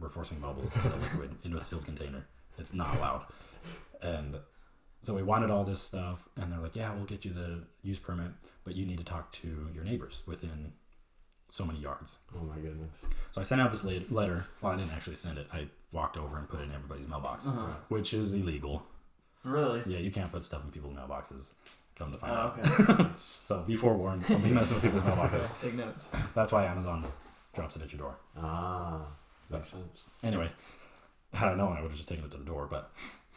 [0.00, 2.26] We're forcing bubbles into liquid into a sealed container.
[2.58, 3.24] It's not loud.
[4.02, 4.36] And
[5.02, 7.98] so we wanted all this stuff, and they're like, yeah, we'll get you the use
[7.98, 8.30] permit,
[8.64, 10.72] but you need to talk to your neighbors within
[11.50, 12.12] so many yards.
[12.34, 12.96] Oh my goodness.
[13.34, 14.46] So I sent out this letter.
[14.62, 15.48] Well, I didn't actually send it.
[15.52, 17.66] I walked over and put it in everybody's mailbox, Uh-huh.
[17.88, 18.82] which is illegal.
[19.44, 19.82] Really?
[19.86, 21.52] Yeah, you can't put stuff in people's mailboxes.
[21.96, 22.58] Come to find Oh, out.
[22.90, 23.10] okay.
[23.44, 24.26] So be forewarned.
[24.26, 25.58] Don't be messing with people's mailboxes.
[25.58, 26.10] Take notes.
[26.34, 27.04] That's why Amazon
[27.54, 28.16] drops it at your door.
[28.38, 29.02] Ah,
[29.50, 30.02] makes sense.
[30.22, 30.50] Anyway,
[31.34, 32.66] had I known, I would have just taken it to the door.
[32.70, 32.90] But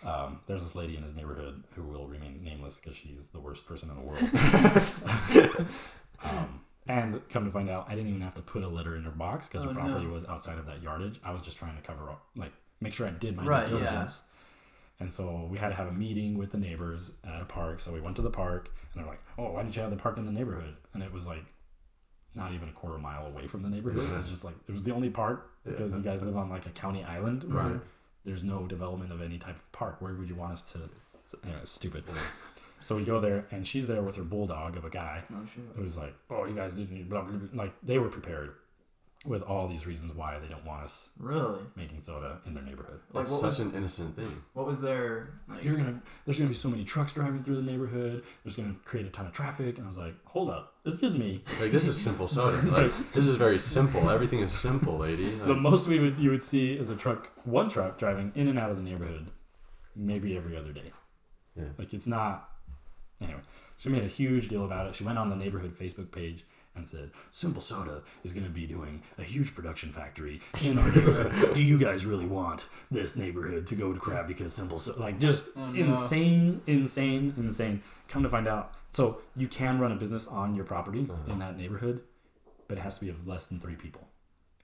[0.08, 3.66] um, there's this lady in his neighborhood who will remain nameless because she's the worst
[3.68, 5.68] person in the world.
[6.24, 6.56] um,
[6.88, 9.12] and come to find out, I didn't even have to put a letter in her
[9.12, 10.14] box because Oh, her property no.
[10.14, 11.20] was outside of that yardage.
[11.24, 13.80] I was just trying to cover up, like, make sure I did my Right, due
[13.80, 14.06] yeah.
[15.00, 17.80] And so we had to have a meeting with the neighbors at a park.
[17.82, 19.98] So we went to the park, and they're like, "Oh, why didn't you have the
[19.98, 21.44] park in the neighborhood?" And it was like
[22.34, 24.10] not even a quarter mile away from the neighborhood.
[24.10, 26.66] It was just like it was the only park because you guys live on like
[26.66, 27.80] a county island where Right.
[28.24, 30.02] there's no development of any type of park.
[30.02, 30.90] Where would you want us to?
[31.44, 32.04] Anyway, it's stupid.
[32.86, 35.64] So we go there, and she's there with her bulldog of a guy Oh shit.
[35.76, 37.64] who was like, "Oh, you guys didn't blah, blah, blah.
[37.64, 38.54] like they were prepared
[39.26, 41.60] with all these reasons why they don't want us Really?
[41.76, 44.44] making soda in their neighborhood." Like It's such was an innocent thing.
[44.54, 45.64] what was their like?
[45.64, 48.24] You're gonna there's gonna be so many trucks driving through the neighborhood.
[48.44, 51.16] There's gonna create a ton of traffic, and I was like, "Hold up, it's just
[51.16, 52.58] me." Like this is simple soda.
[52.72, 54.10] Like this is very simple.
[54.10, 55.30] Everything is simple, lady.
[55.30, 58.60] The most we would you would see is a truck, one truck driving in and
[58.60, 59.28] out of the neighborhood,
[59.96, 60.92] maybe every other day.
[61.56, 61.66] Yeah.
[61.78, 62.50] Like it's not.
[63.22, 63.40] Anyway,
[63.78, 64.96] she made a huge deal about it.
[64.96, 66.44] She went on the neighborhood Facebook page
[66.76, 70.92] and said, "Simple Soda is going to be doing a huge production factory in our
[70.92, 71.54] neighborhood.
[71.56, 75.00] Do you guys really want this neighborhood to go to crap because Simple Soda?
[75.00, 75.74] Like just Oh, no.
[75.92, 77.82] insane, insane, insane.
[78.08, 81.32] Come to find out, so you can run a business on your property Uh-huh.
[81.32, 82.02] in that neighborhood,
[82.68, 84.08] but it has to be of less than three people,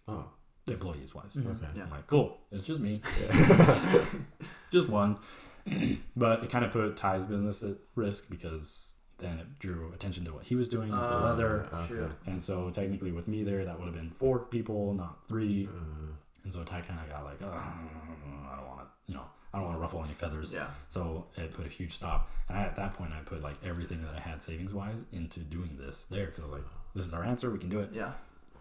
[0.08, 0.26] oh,
[0.68, 1.32] employees wise.
[1.36, 1.48] okay.
[1.76, 1.84] Yeah.
[1.84, 2.38] I'm like, cool.
[2.52, 3.02] It's just me.
[4.72, 5.18] just one.
[6.16, 8.91] but it kind of put Ty's business at risk because
[9.22, 11.68] then it drew attention to what he was doing with the Uh, leather.
[11.74, 12.12] Okay.
[12.26, 15.68] And so technically with me there, that would have been four people, not three.
[15.68, 16.12] Uh,
[16.44, 19.66] And so Ty kind of got like, I don't want to, you know, I don't
[19.68, 20.52] want to ruffle any feathers.
[20.52, 20.68] Yeah.
[20.90, 22.30] So it put a huge stop.
[22.50, 25.40] And I, at that point, I put like everything that I had savings wise into
[25.42, 26.64] doing this there because like
[26.96, 27.52] this is our answer.
[27.52, 27.90] We can do it.
[27.94, 28.14] Yeah.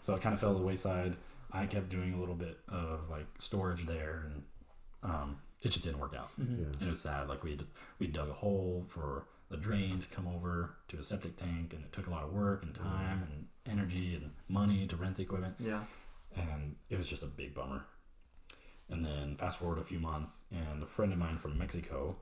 [0.02, 1.14] So it kind of fell to the wayside.
[1.52, 4.42] I kept doing a little bit of like storage there, and
[5.02, 6.28] um, it just didn't work out.
[6.38, 6.62] Mm-hmm.
[6.62, 6.86] Yeah.
[6.86, 7.28] It was sad.
[7.28, 7.58] Like we
[7.98, 11.84] we dug a hole for the drain to come over to a septic tank, and
[11.84, 15.22] it took a lot of work and time and energy and money to rent the
[15.22, 15.84] equipment, Yeah.
[16.36, 17.84] and it was just a big bummer.
[18.88, 22.16] And then fast forward a few months, and a friend of mine from Mexico,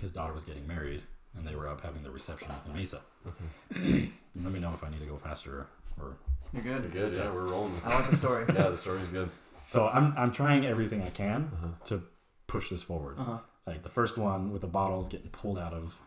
[0.00, 1.02] his daughter was getting married,
[1.36, 3.00] and they were up having the reception in Mesa.
[3.74, 5.66] Let me know if I need to go faster
[6.00, 6.16] or
[6.52, 6.82] You're good.
[6.94, 7.14] You're good.
[7.18, 8.44] Yeah, we're rolling with I like the story.
[8.54, 9.30] Yeah, the story's good.
[9.64, 11.68] So I'm I'm trying everything I can Uh-huh.
[11.86, 12.02] to
[12.46, 13.16] push this forward.
[13.18, 13.38] Uh huh.
[13.66, 15.98] Like the first one with the bottles getting pulled out of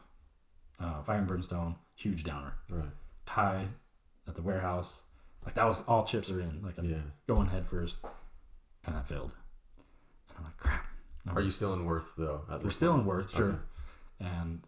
[0.79, 2.53] uh, Fire and Brimstone, huge downer.
[2.69, 2.89] Right.
[3.25, 3.65] Ty
[4.27, 5.01] at the warehouse,
[5.45, 6.61] like that was all chips are in.
[6.63, 6.97] Like I'm Yeah.
[7.27, 7.97] going head first,
[8.85, 9.31] and that failed.
[10.29, 10.85] And I'm like, crap.
[11.25, 12.41] No, Are you still in Worth though?
[12.61, 13.01] We're still point?
[13.01, 13.49] in Worth, sure.
[13.49, 13.57] Okay.
[14.19, 14.61] And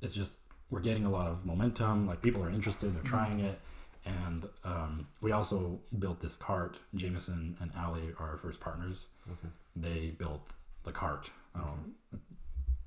[0.00, 0.32] it's just
[0.70, 2.06] we're getting a lot of momentum.
[2.06, 3.58] Like people are interested, they're trying it.
[4.04, 6.76] And um, we also built this cart.
[6.94, 9.06] Jameson and Allie are our first partners.
[9.30, 9.48] Okay.
[9.76, 11.30] They built the cart.
[11.54, 11.76] I know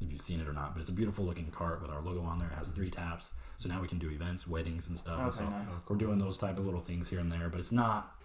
[0.01, 2.21] if you've seen it or not, but it's a beautiful looking cart with our logo
[2.21, 2.49] on there.
[2.49, 5.19] It has three taps, so now we can do events, weddings, and stuff.
[5.19, 5.65] Okay, so nice.
[5.87, 8.15] we're doing those type of little things here and there, but it's not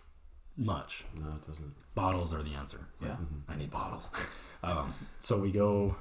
[0.56, 1.04] much.
[1.14, 1.72] No, it doesn't.
[1.94, 2.80] Bottles are the answer.
[3.02, 3.16] Yeah.
[3.48, 4.10] I need bottles.
[4.62, 5.96] um, so we go,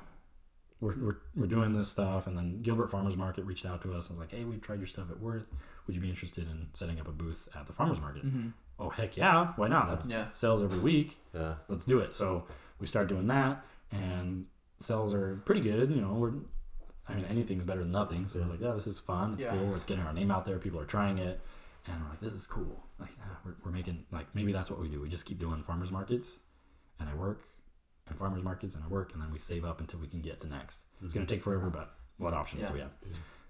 [0.82, 4.10] we're, we're, we're doing this stuff, and then Gilbert Farmers Market reached out to us
[4.10, 5.48] and was like, hey, we've tried your stuff at Worth.
[5.86, 8.26] Would you be interested in setting up a booth at the Farmers Market?
[8.26, 8.50] Mm-hmm.
[8.80, 9.54] Oh, heck yeah.
[9.56, 9.90] Why not?
[9.90, 10.32] That's Yeah.
[10.32, 11.18] sells every week.
[11.34, 11.56] Yeah.
[11.68, 12.16] Let's do it.
[12.16, 12.46] So
[12.80, 14.46] we start doing that, and
[14.80, 15.92] sales are pretty good.
[15.92, 16.34] You know, we're,
[17.08, 18.28] I mean, anything's better than nothing.
[18.28, 19.34] So we're like, yeah, this is fun.
[19.34, 19.52] It's Yeah.
[19.52, 19.76] cool.
[19.76, 20.58] It's getting our name out there.
[20.60, 21.42] People are trying it.
[21.88, 22.84] And we're like, this is cool.
[23.00, 25.02] Like, ah, we're, we're making, like, maybe that's what we do.
[25.02, 26.38] We just keep doing farmers markets,
[27.00, 27.42] and I work,
[28.08, 30.42] and farmers markets, and I work, and then we save up until we can get
[30.42, 30.80] to next.
[31.04, 32.68] It's going to take forever, but what options Yeah.
[32.68, 32.92] do we have?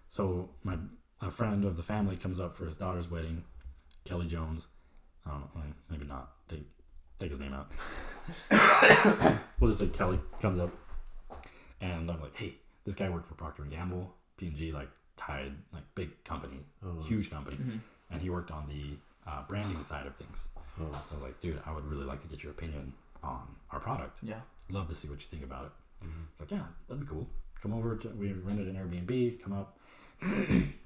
[0.07, 0.77] So my
[1.21, 3.43] a friend of the family comes up for his daughter's wedding,
[4.05, 4.67] Kelly Jones.
[5.25, 6.31] I don't know, maybe not.
[6.47, 6.65] Take
[7.19, 7.69] take his name out.
[9.59, 10.71] we'll just say Kelly comes up,
[11.81, 14.89] and I'm like, hey, this guy worked for Procter and Gamble, P and G, like
[15.17, 17.01] Tide, like big company, Oh.
[17.01, 17.77] huge company, Mm-hmm.
[18.11, 18.97] and he worked on the
[19.29, 20.47] uh, branding side of things.
[20.79, 20.85] Oh.
[21.11, 24.17] I was like, dude, I would really like to get your opinion on our product.
[24.23, 24.39] Yeah.
[24.69, 26.05] Love to see what you think about it.
[26.05, 26.25] Mhm.
[26.39, 27.27] Like, yeah, that'd be cool.
[27.61, 29.41] Come over to we rented an Airbnb.
[29.43, 29.77] Come up,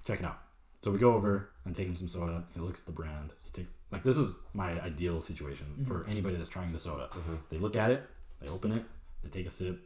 [0.05, 0.39] check it out.
[0.83, 2.43] So we go over and take him some soda.
[2.53, 3.31] He looks at the brand.
[3.43, 7.07] He takes like this is my ideal situation for anybody that's trying the soda.
[7.11, 7.37] Mhm.
[7.49, 8.09] They look at it,
[8.41, 8.83] they open it,
[9.23, 9.79] they take a sip,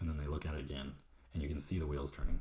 [0.00, 0.92] and then they look at it again,
[1.34, 2.38] and you can see the wheels turning.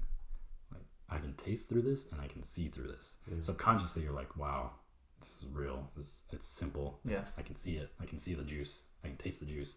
[0.71, 3.13] Like I can taste through this, and I can see through this.
[3.29, 3.37] Yeah.
[3.41, 4.71] Subconsciously, you're like, wow,
[5.21, 5.89] this is real.
[5.97, 6.99] This it's simple.
[7.05, 7.21] Yeah.
[7.37, 7.89] I can see it.
[8.01, 8.81] I can see the juice.
[9.03, 9.73] I can taste the juice.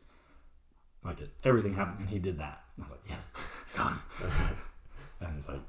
[1.05, 2.61] Like it, everything happened, and he did that.
[2.77, 3.27] And I was like, yes,
[3.77, 4.01] him.
[5.21, 5.61] and it's like,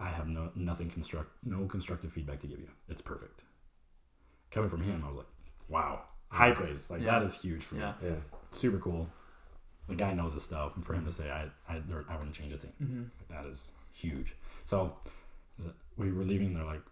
[0.00, 2.68] I have no nothing construct, no constructive feedback to give you.
[2.88, 3.42] It's perfect.
[4.50, 5.26] Coming from him, I was like,
[5.68, 6.88] wow, high praise.
[6.90, 7.18] Like Yeah.
[7.18, 7.92] that is huge for Yeah.
[8.02, 8.08] me.
[8.10, 8.14] Yeah.
[8.50, 9.08] Super cool.
[9.88, 12.34] The guy knows his stuff, and for him to say, I, I, there, I wouldn't
[12.34, 12.72] change a thing.
[12.82, 13.02] Mm-hmm.
[13.30, 14.34] Like, that is huge.
[14.66, 14.92] So
[15.96, 16.54] we were leaving.
[16.54, 16.82] They're like,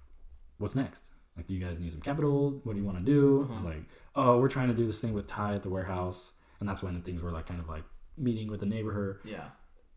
[0.58, 1.00] "What's next?
[1.36, 2.58] Like, do you guys need some capital?
[2.64, 3.64] What do you want to do?" I was Uh-huh.
[3.68, 6.82] like, "Oh, we're trying to do this thing with Ty at the warehouse," and that's
[6.82, 7.84] when things were like kind of like
[8.16, 9.48] meeting with the neighborhood Yeah.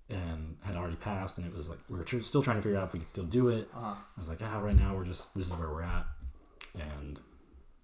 [0.10, 2.78] and had already passed, and it was like we were tr- still trying to figure
[2.78, 3.70] out if we could still do it.
[3.74, 3.96] Uh huh.
[4.18, 6.06] I was like, "Ah, right now we're just this is where we're at,"
[6.76, 7.20] and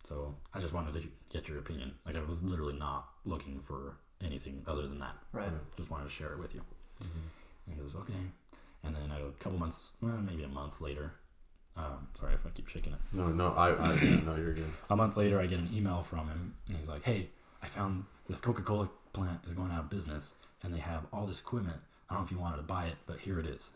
[0.08, 1.96] so I just wanted to get your opinion.
[2.06, 5.16] Like, I was literally not looking for anything other than that.
[5.32, 5.50] Right.
[5.78, 6.62] Just wanted to share it with you.
[7.02, 8.14] And he goes, okay.
[8.84, 11.14] And then a couple months, well, maybe a month later,
[11.78, 13.00] um, sorry if I keep shaking it.
[13.12, 14.72] No, no, I, I, no, you're good.
[14.90, 17.30] A month later, I get an email from him, and he's like, hey,
[17.62, 21.26] I found this Coca Cola plant is going out of business, and they have all
[21.26, 21.78] this equipment.
[22.10, 23.70] I don't know if you wanted to buy it, but here it is.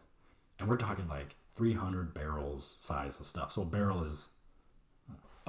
[0.59, 3.51] And we're talking like 300 barrels size of stuff.
[3.51, 4.25] So a barrel is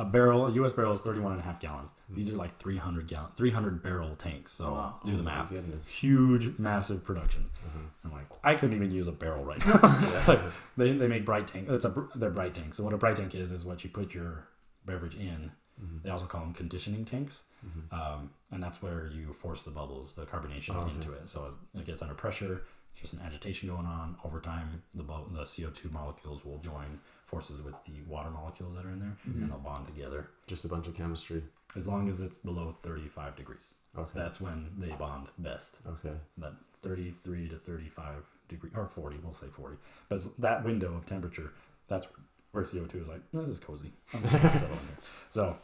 [0.01, 0.73] a barrel, a U.S.
[0.73, 1.91] barrel is 31 and a half gallons.
[2.09, 4.51] These are like 300 gallon, 300 barrel tanks.
[4.53, 5.01] So wow.
[5.05, 5.53] do the Oh math.
[5.89, 7.51] Huge, massive production.
[7.67, 7.79] Uh-huh.
[8.05, 9.79] I'm like, I couldn't even use a barrel right now.
[10.27, 10.41] like,
[10.77, 11.69] they, they make bright tank.
[11.69, 12.79] It's a they're bright tanks.
[12.79, 14.49] So what a bright tank is is what you put your
[14.87, 15.53] beverage in.
[15.81, 16.03] Mhm.
[16.03, 17.93] They also call them conditioning tanks, Mhm.
[17.93, 21.29] um, and that's where you force the bubbles, the carbonation Oh, into it.
[21.29, 22.47] So it, it gets under pressure.
[22.93, 24.17] There's just an agitation going on.
[24.25, 28.85] Over time, the bu- the CO2 molecules will join forces with the water molecules that
[28.85, 29.35] are in there, Mhm.
[29.43, 30.29] and they'll bond together.
[30.47, 31.45] Just a bunch of chemistry.
[31.77, 34.11] As long as it's below 35 degrees, Okay.
[34.19, 36.17] that's when they bond best okay.
[36.39, 39.77] that 33 to 35 degree or 40 we'll say 40
[40.09, 41.53] but that window of temperature
[41.89, 42.07] that's
[42.53, 44.97] where co2 is like this is cozy I'm just gonna settle in here.
[45.31, 45.57] so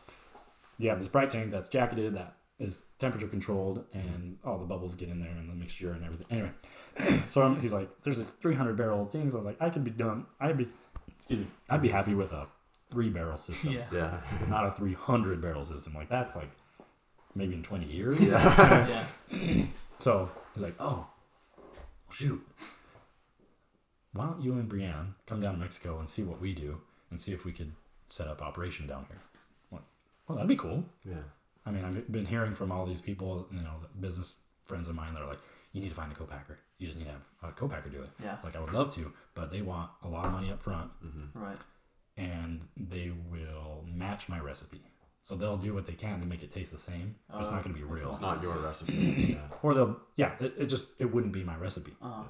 [0.78, 4.94] you have this bright tank that's jacketed that is temperature controlled and all the bubbles
[4.94, 6.26] get in there and the mixture and everything.
[6.30, 6.52] Anyway,
[7.28, 9.34] so I'm, he's like, there's this 300 barrel things.
[9.34, 10.66] I was like, I could be doing, I'd be,
[11.16, 12.46] excuse me, I'd be happy with a
[12.90, 13.84] three barrel system, Yeah.
[13.92, 14.20] Yeah.
[14.48, 15.94] not a 300 barrel system.
[15.94, 16.50] Like that's like
[17.34, 18.20] maybe in 20 years.
[18.20, 19.04] yeah.
[19.98, 21.06] So he's like, oh,
[22.10, 22.46] shoot.
[24.12, 27.20] Why don't you and Brienne come down to Mexico and see what we do and
[27.20, 27.72] see if we could
[28.10, 29.20] set up operation down here?
[29.72, 29.82] Like,
[30.28, 30.84] well, that'd be cool.
[31.04, 31.14] Yeah.
[31.64, 35.14] I mean, I've been hearing from all these people, you know, business friends of mine
[35.14, 35.40] that are like,
[35.76, 36.58] you need to find a co-packer.
[36.78, 38.10] You just need to have a co-packer do it.
[38.22, 38.36] Yeah.
[38.42, 40.90] Like, I would love to, but they want a lot of money up front
[41.34, 41.58] Right.
[42.16, 44.80] and they will match my recipe.
[45.22, 47.54] So they'll do what they can to make it taste the same, but it's Oh,
[47.56, 48.08] not going to be real.
[48.08, 48.94] It's not your recipe.
[49.34, 49.56] yeah.
[49.62, 51.94] Or they'll, yeah, it, it just, it wouldn't be my recipe.
[52.00, 52.22] Uh,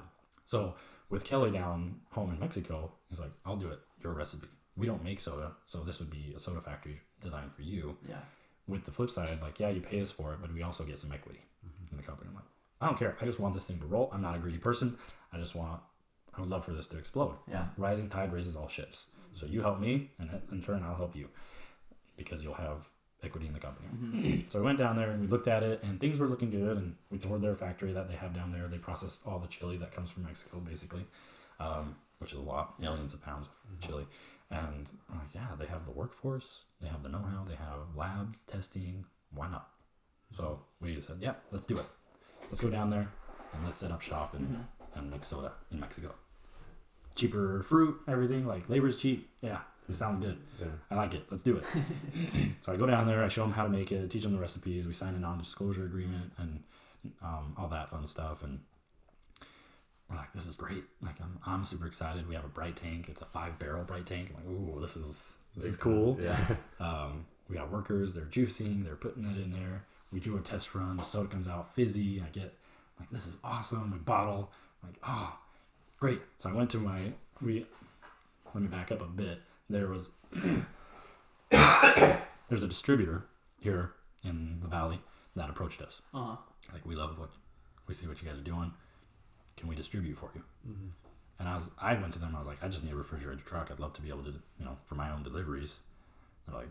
[0.45, 0.73] So
[1.09, 4.47] with Kelly down home in Mexico, he's like, I'll do it, your recipe.
[4.75, 7.97] We don't make soda, so this would be a soda factory designed for you.
[8.09, 8.17] yeah.
[8.67, 10.99] With the flip side, like, yeah, you pay us for it, but we also get
[10.99, 11.39] some equity
[11.89, 12.27] in the company.
[12.29, 12.43] I'm like,
[12.81, 13.17] I don't care.
[13.21, 14.09] I just want this thing to roll.
[14.13, 14.97] I'm not a greedy person.
[15.33, 15.81] I just want,
[16.35, 17.35] I would love for this to explode.
[17.49, 17.65] Yeah.
[17.77, 19.05] Rising tide raises all ships.
[19.33, 21.29] So you help me, and in turn, I'll help you
[22.15, 22.87] because you'll have
[23.23, 23.87] equity in the company.
[23.93, 24.41] Mm-hmm.
[24.49, 26.77] So we went down there and we looked at it, and things were looking good.
[26.77, 28.67] And we toured their factory that they have down there.
[28.67, 31.05] They process all the chili that comes from Mexico, basically,
[31.59, 33.87] um, which is a lot, millions of pounds of mm-hmm.
[33.87, 34.07] chili.
[34.49, 39.05] And I'm yeah, they have the workforce, they have the know-how, they have labs, testing.
[39.33, 39.67] Why not?
[40.35, 41.85] So we said, yeah, let's do it.
[42.49, 43.09] Let's go down there
[43.53, 46.13] and let's set up shop and, and make soda in Mexico.
[47.15, 49.29] Cheaper fruit, everything like labor's cheap.
[49.41, 50.37] Yeah, it sounds good.
[50.59, 50.67] Yeah.
[50.91, 51.25] I like it.
[51.31, 51.65] Let's do it.
[52.61, 53.23] so I go down there.
[53.23, 54.09] I show them how to make it.
[54.11, 54.85] Teach them the recipes.
[54.85, 56.63] We sign a non-disclosure agreement and
[57.23, 58.43] um, all that fun stuff.
[58.43, 58.59] And
[60.09, 60.83] we're like, this is great.
[61.01, 62.27] Like I'm, I'm super excited.
[62.27, 63.07] We have a bright tank.
[63.09, 64.29] It's a five-barrel bright tank.
[64.29, 66.17] I'm like, ooh, this is this is cool.
[66.21, 66.55] Yeah.
[66.79, 68.13] Um, we got workers.
[68.13, 68.83] They're juicing.
[68.83, 69.85] They're putting it in there.
[70.11, 70.97] We do a test run.
[70.97, 72.23] The soda comes out fizzy.
[72.25, 72.53] I get
[72.99, 73.91] like, this is awesome.
[73.91, 74.51] We bottle.
[74.83, 75.37] like, oh,
[75.99, 76.21] great.
[76.39, 76.99] So I went to my
[77.41, 77.65] we.
[78.53, 79.41] Let me back up a bit.
[79.69, 80.09] There was
[81.51, 83.25] there's a distributor
[83.59, 83.91] here
[84.23, 84.99] in the valley
[85.35, 86.01] that approached us.
[86.13, 86.35] Uh huh.
[86.73, 87.29] Like, we love what
[87.87, 88.71] we see what you guys are doing.
[89.55, 90.43] Can we distribute for you?
[91.39, 92.33] And I was, I went to them.
[92.35, 93.69] I was like, I just need a refrigerated truck.
[93.71, 95.77] I'd love to be able to, you know, for my own deliveries.
[96.47, 96.69] They're like,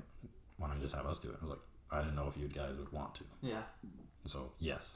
[0.58, 1.36] why don't you just have us do it?
[1.40, 3.24] I was like, I didn't know if you guys would want to.
[3.42, 3.62] Yeah.
[4.26, 4.94] So yes,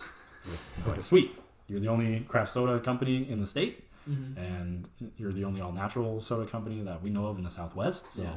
[0.86, 1.36] like sweet.
[1.68, 4.38] You're the only craft soda company in the state, Mm-hmm.
[4.42, 8.10] and you're the only all natural soda company that we know of in the Southwest.
[8.14, 8.30] So Yeah.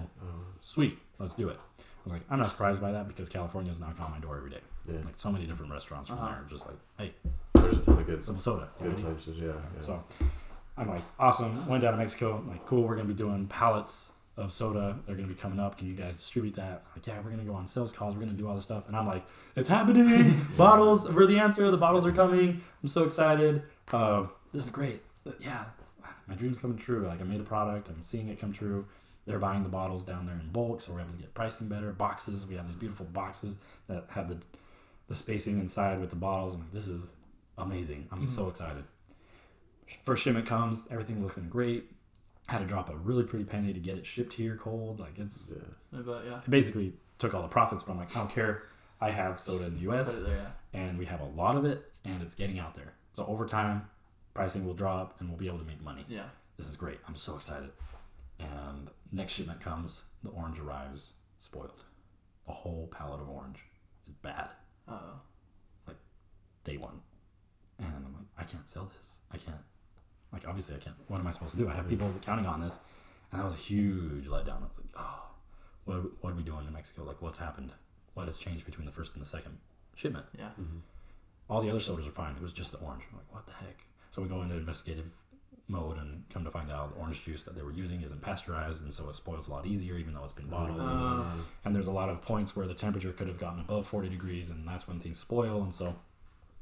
[0.62, 1.58] sweet, let's do it.
[1.80, 4.50] I was like, I'm not surprised by that because California's knocking on my door every
[4.52, 4.60] day.
[4.88, 4.98] Yeah.
[5.06, 6.28] Like so many different restaurants from Uh-huh.
[6.28, 7.14] there, are just like, hey,
[7.56, 8.68] There's a ton of good, some soda.
[8.82, 9.40] good places.
[9.40, 9.48] Yeah.
[9.48, 9.82] yeah.
[9.82, 10.04] So
[10.78, 11.66] I'm like, awesome.
[11.68, 12.38] Went down to Mexico.
[12.38, 12.84] I'm like, cool.
[12.84, 14.98] We're gonna be doing pallets of soda.
[15.06, 15.78] They're gonna be coming up.
[15.78, 16.84] Can you guys distribute that?
[16.96, 18.16] Like, yeah, we're gonna go on sales calls.
[18.16, 18.88] We're gonna do all this stuff.
[18.88, 20.46] And I'm like, it's happening.
[20.58, 21.10] bottles.
[21.10, 21.70] We're the answer.
[21.70, 22.62] The bottles are coming.
[22.82, 23.64] I'm so excited.
[23.92, 25.02] Uh, this is great.
[25.24, 25.66] But yeah,
[26.28, 27.06] my dream's coming true.
[27.08, 27.90] Like I made a product.
[27.90, 28.86] I'm seeing it come true.
[29.26, 31.92] They're buying the bottles down there in bulk, so we're able to get pricing better.
[31.92, 32.46] Boxes.
[32.46, 34.38] We have these beautiful boxes that have the
[35.08, 36.54] the spacing inside with the bottles.
[36.54, 37.12] I'm like, this is
[37.58, 38.08] amazing.
[38.12, 38.84] I'm so excited.
[40.04, 41.92] First shipment comes, everything looking great.
[42.48, 45.00] Had to drop a really pretty penny to get it shipped here cold.
[45.00, 46.00] Like it's yeah.
[46.02, 46.38] But yeah.
[46.40, 48.64] it basically took all the profits, but I'm like, I don't care.
[49.00, 50.36] I have soda in the US there.
[50.74, 50.80] Yeah.
[50.80, 52.94] and we have a lot of it and it's getting out there.
[53.14, 53.88] So over time,
[54.34, 56.06] pricing will drop and we'll be able to make money.
[56.08, 56.26] Yeah.
[56.58, 57.00] This is great.
[57.08, 57.70] I'm so excited.
[58.40, 61.84] And next shipment comes, the orange arrives spoiled.
[62.48, 63.60] A whole pallet of orange
[64.08, 64.50] is bad
[64.88, 65.20] Uh oh.
[65.88, 65.98] Like,
[66.64, 67.00] day one.
[67.80, 69.14] And I'm like, I can't sell this.
[69.32, 69.58] I can't.
[70.34, 70.96] Like, obviously, I can't.
[71.08, 71.70] What am I supposed to do?
[71.70, 72.78] I have people counting on this.
[73.32, 74.58] And that was a huge letdown.
[74.58, 75.22] I was like, oh,
[75.86, 77.04] what, what are we doing in Mexico?
[77.04, 77.72] Like, what's happened?
[78.16, 79.58] What has changed between the first and the second
[79.96, 80.26] shipment?
[80.38, 80.50] Yeah.
[81.50, 82.36] All the other sodas are fine.
[82.36, 83.04] It was just the orange.
[83.12, 83.86] I'm like, what the heck?
[84.12, 85.12] So we go into investigative
[85.68, 88.84] mode and come to find out the orange juice that they were using isn't pasteurized,
[88.84, 90.80] and so it spoils a lot easier, even though it's been bottled.
[90.80, 91.24] Uh,
[91.66, 94.52] And there's a lot of points where the temperature could have gotten above 40 degrees,
[94.52, 95.64] and that's when things spoil.
[95.64, 95.96] And so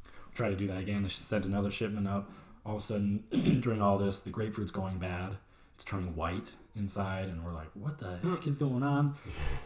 [0.05, 1.03] we try to do that again.
[1.03, 2.29] They sent another shipment up.
[2.65, 3.23] All of a sudden,
[3.61, 5.37] during all this, the grapefruit's going bad.
[5.75, 9.15] It's turning white inside, and we're like, what the heck is going on?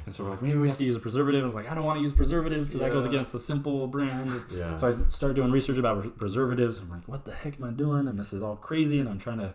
[0.05, 1.43] And so we're like, maybe we have to use a preservative.
[1.43, 3.87] I was like, I don't want to use preservatives because that goes against the simple
[3.87, 4.41] brand.
[4.51, 4.77] Yeah.
[4.79, 6.77] So I started doing research about pre- preservatives.
[6.77, 8.07] I'm like, what the heck am I doing?
[8.07, 9.53] And this is all crazy, and I'm trying to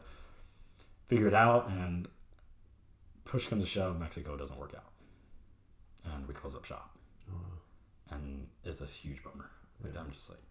[1.06, 1.68] figure it out.
[1.68, 2.08] And
[3.24, 4.92] push comes to shove, Mexico doesn't work out,
[6.12, 6.96] and we close up shop.
[7.28, 8.16] Uh-huh.
[8.16, 9.50] And it's a huge bummer.
[9.82, 10.42] Like I'm just like,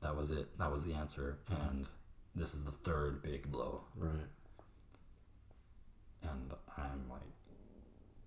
[0.00, 0.56] that was it.
[0.58, 1.86] That was the answer, and
[2.34, 3.82] this is the third big blow.
[3.96, 4.12] Right.
[6.22, 7.20] And I'm like,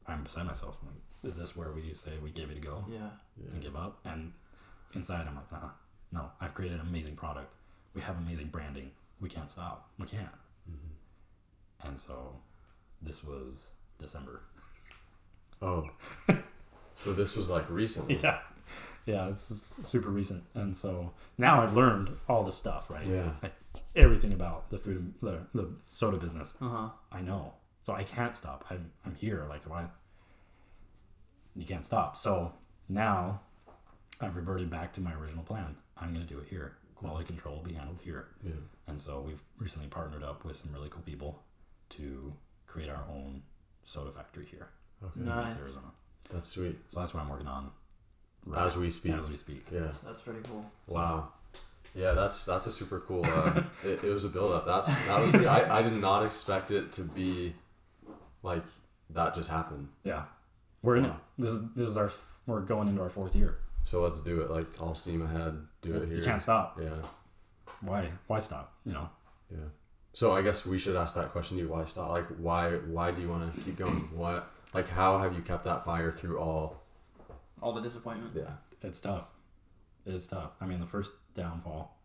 [0.07, 0.77] I'm beside myself.
[0.81, 3.09] I'm like, is this where we say we give it a go Yeah.
[3.51, 3.99] and give up?
[4.05, 4.31] And
[4.93, 5.69] inside, I'm like, nah,
[6.11, 6.31] no.
[6.39, 7.53] I've created an amazing product.
[7.93, 8.91] We have amazing branding.
[9.19, 9.89] We can't stop.
[9.99, 10.23] We can't.
[10.69, 11.87] Mm-hmm.
[11.87, 12.35] And so,
[13.01, 13.67] this was
[13.99, 14.41] December.
[15.61, 15.89] Oh.
[16.95, 18.19] so this was like recently.
[18.23, 18.39] Yeah,
[19.05, 19.27] yeah.
[19.27, 23.05] This is super recent, and so now I've learned all the stuff, right?
[23.05, 23.31] Yeah.
[23.43, 23.53] Like
[23.95, 26.53] everything about the food, and- the the soda business.
[26.61, 26.89] Uh huh.
[27.11, 27.53] I know.
[27.83, 28.65] So I can't stop.
[28.69, 29.45] I'm, I'm here.
[29.49, 29.85] Like, why?
[31.55, 32.15] You can't stop.
[32.15, 32.53] So
[32.87, 33.41] now
[34.19, 35.75] I've reverted back to my original plan.
[35.97, 36.73] I'm going to do it here.
[36.95, 38.27] Quality control will be handled here.
[38.43, 38.51] Yeah.
[38.87, 41.41] And so we've recently partnered up with some really cool people
[41.91, 42.33] to
[42.67, 43.41] create our own
[43.83, 44.69] soda factory here
[45.03, 45.19] Okay.
[45.19, 45.57] in Nice.
[45.57, 45.87] Arizona.
[46.31, 46.77] That's sweet.
[46.93, 47.71] So that's what I'm working on
[48.55, 49.13] As we speak.
[49.13, 49.65] As we speak.
[49.71, 49.91] Yeah.
[50.03, 50.65] That's pretty cool.
[50.87, 51.29] Wow.
[51.93, 53.25] Yeah, that's that's a super cool.
[53.25, 54.65] Uh, it, it was a build up.
[54.65, 55.47] That's that was pretty.
[55.47, 57.53] I, I did not expect it to be
[58.43, 58.63] like
[59.11, 59.35] that.
[59.35, 59.89] Just happened.
[60.03, 60.23] Yeah.
[60.81, 61.13] We're in it.
[61.37, 62.11] This is this is our
[62.47, 63.57] we're going into our fourth year.
[63.83, 64.49] So let's do it.
[64.49, 65.57] Like all steam ahead.
[65.81, 66.17] Do it here.
[66.17, 66.79] You can't stop.
[66.81, 66.89] Yeah.
[67.81, 68.73] Why why stop?
[68.85, 69.09] You know?
[69.51, 69.57] Yeah.
[70.13, 71.69] So I guess we should ask that question to you.
[71.69, 72.09] Why stop?
[72.09, 74.09] Like why why do you want to keep going?
[74.13, 76.80] What like how have you kept that fire through all?
[77.61, 78.33] All the disappointment.
[78.35, 78.51] Yeah.
[78.81, 79.25] It's tough.
[80.05, 80.51] It's tough.
[80.59, 81.95] I mean, the first downfall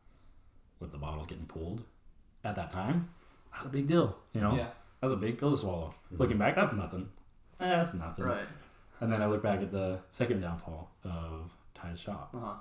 [0.80, 1.82] with the bottles getting pulled
[2.44, 3.08] at that time,
[3.52, 4.16] that's a big deal.
[4.34, 4.68] You know, Yeah.
[5.00, 5.94] that's a big pill to swallow.
[6.10, 7.08] Looking back, that's nothing.
[7.58, 8.24] Eh, that's nothing.
[8.26, 8.46] Right.
[9.00, 12.30] And then I look back at the second downfall of Ty's shop.
[12.34, 12.54] Uh huh.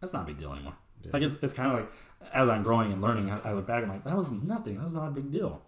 [0.00, 0.74] That's not a big deal anymore.
[1.02, 1.10] Yeah.
[1.12, 1.92] Like it's, it's kind of like
[2.32, 4.76] as I'm growing and learning, I, I look back and I'm like, that was nothing.
[4.76, 5.60] That was not a big deal.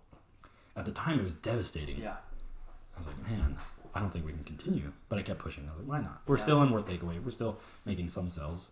[0.76, 1.98] At the time, it was devastating.
[2.00, 2.16] Yeah.
[2.94, 3.56] I was like, man,
[3.94, 4.92] I don't think we can continue.
[5.08, 5.64] But I kept pushing.
[5.68, 6.22] I was like, why not?
[6.26, 6.42] We're Yeah.
[6.42, 7.22] still in worth takeaway.
[7.22, 8.70] We're still making some sales.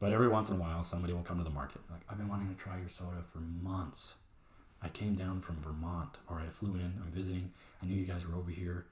[0.00, 1.80] But every once in a while, somebody will come to the market.
[1.90, 4.14] Like, I've been wanting to try your soda for months.
[4.82, 7.00] I came down from Vermont, or I flew in.
[7.02, 7.52] I'm visiting.
[7.82, 8.86] I knew you guys were over here.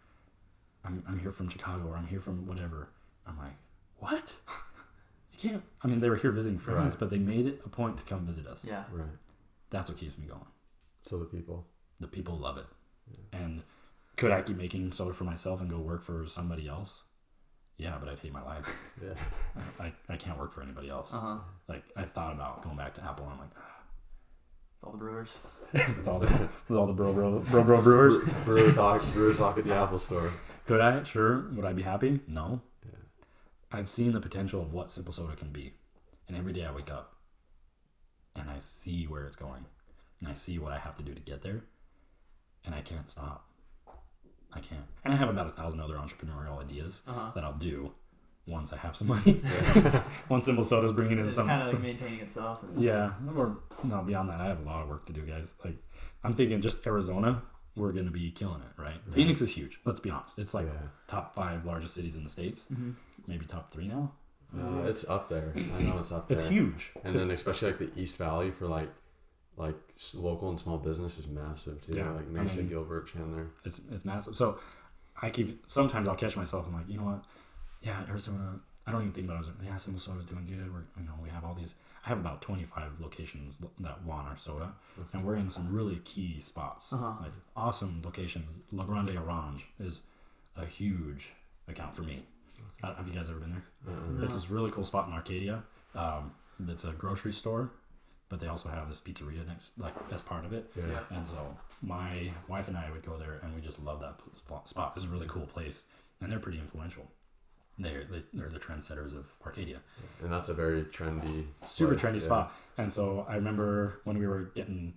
[0.84, 2.88] I'm, I'm here from Chicago, or I'm here from whatever.
[3.26, 3.56] I'm like,
[3.98, 4.34] what?
[5.40, 5.62] You can't.
[5.82, 7.00] I mean, they were here visiting friends, Right.
[7.00, 8.62] but they made it a point to come visit us.
[8.64, 8.84] Yeah.
[8.92, 9.08] Right.
[9.70, 10.44] That's what keeps me going.
[11.04, 11.66] So the people.
[12.00, 12.66] The people love it.
[13.32, 13.62] And
[14.22, 16.92] could I keep making soda for myself and go work for somebody else?
[17.76, 18.72] Yeah, but I'd hate my life.
[19.02, 19.14] Yeah.
[19.80, 21.12] I, I, can't work for anybody else.
[21.12, 21.38] Uh huh.
[21.68, 23.24] Like I thought about going back to Apple.
[23.24, 25.40] And I'm like, with All the brewers.
[25.72, 29.02] with all the with all the bro bro bro bro brewers, Brewers talk.
[29.12, 30.30] Brewers talk at the Apple Store.
[30.66, 31.02] could I?
[31.02, 31.50] Sure.
[31.56, 32.20] Would I be happy?
[32.28, 32.60] No.
[32.84, 32.98] Yeah.
[33.72, 35.72] I've seen the potential of what simple soda can be,
[36.28, 37.16] and every day I wake up,
[38.36, 39.64] and I see where it's going,
[40.20, 41.64] and I see what I have to do to get there,
[42.64, 43.48] and I can't stop.
[44.54, 44.84] I can't.
[45.04, 47.30] And I have about a thousand other entrepreneurial ideas Uh huh.
[47.34, 47.92] that I'll do
[48.46, 49.40] once I have some money.
[50.28, 52.60] once Simple Soda's bringing in It's some, kind of like some- maintaining itself.
[52.76, 55.54] yeah, or no, beyond that, I have a lot of work to do, guys.
[55.64, 55.76] Like,
[56.24, 57.42] I'm thinking just Arizona,
[57.76, 58.96] we're gonna be killing it, right?
[59.10, 59.78] Phoenix is huge.
[59.84, 60.88] Let's be honest; it's like Yeah.
[61.08, 62.94] top five largest cities in the states, Mhm.
[63.26, 64.12] maybe top three now.
[64.54, 65.54] Uh, it's up there.
[65.78, 66.36] I know it's up there.
[66.38, 66.92] It's huge.
[67.04, 68.90] And It's- then especially like the East Valley for like
[69.62, 69.74] like
[70.16, 71.96] local and small business is massive too.
[71.96, 73.46] Yeah, like I mean- Gilbert, Chandler.
[73.64, 74.36] it's it's massive.
[74.36, 74.58] So
[75.20, 76.66] I keep sometimes I'll catch myself.
[76.66, 77.24] I'm like, you know what?
[77.82, 78.60] Yeah, Arizona.
[78.86, 79.50] I don't even think about it.
[79.64, 80.72] Yeah, Simple Soda's doing good.
[80.72, 81.74] We're you know we have all these.
[82.04, 84.72] I have about 25 locations that want our soda,
[85.12, 86.92] and we're in some really key spots.
[86.92, 87.12] Uh-huh.
[87.22, 88.50] Like awesome locations.
[88.72, 90.00] La Grande Orange is
[90.56, 91.32] a huge
[91.68, 92.24] account for me.
[92.82, 93.64] Uh, Have you guys ever been there?
[93.94, 94.24] Uh-uh.
[94.24, 95.62] It's this really cool spot in Arcadia.
[95.94, 96.32] Um,
[96.68, 97.70] it's a grocery store,
[98.32, 100.70] but they also have this pizzeria next, like as part of it.
[100.74, 100.84] Yeah.
[100.90, 101.16] Yeah.
[101.18, 104.70] And so my wife and I would go there, and we just love that spot-
[104.70, 104.94] spot.
[104.96, 105.82] It's a really cool place,
[106.22, 107.04] and they're pretty influential.
[107.78, 109.80] They're they, they're the trendsetters of Arcadia.
[110.22, 112.20] And that's a very trendy, Super place, trendy yeah.
[112.20, 112.54] spot.
[112.78, 114.94] And so I remember when we were getting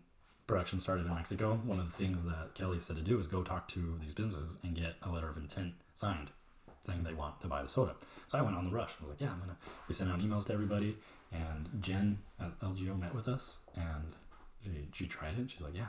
[0.47, 3.43] production started in Mexico, one of the things that Kelly said to do was go
[3.43, 6.29] talk to these businesses and get a letter of intent signed,
[6.85, 7.95] saying they want to buy the soda.
[8.31, 8.91] So I went on the rush.
[9.01, 9.57] I was like, yeah, I'm gonna.
[9.89, 10.95] We sent out emails to everybody,
[11.35, 14.13] and Jen at LGO met with us, and
[14.63, 15.49] she, she tried it.
[15.51, 15.87] She's like, yeah,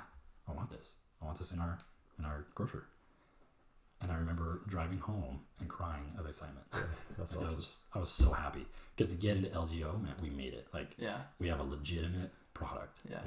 [0.48, 0.86] I want this.
[1.22, 1.78] I want this in our
[2.18, 2.82] in our grocery.
[4.02, 6.66] And I remember driving home and crying of excitement.
[7.18, 7.56] That's Like, I awesome.
[7.56, 10.66] was I was so happy because to get into LGO meant we made it.
[10.74, 11.18] Like Yeah.
[11.38, 12.98] we have a legitimate product.
[13.10, 13.20] Yeah.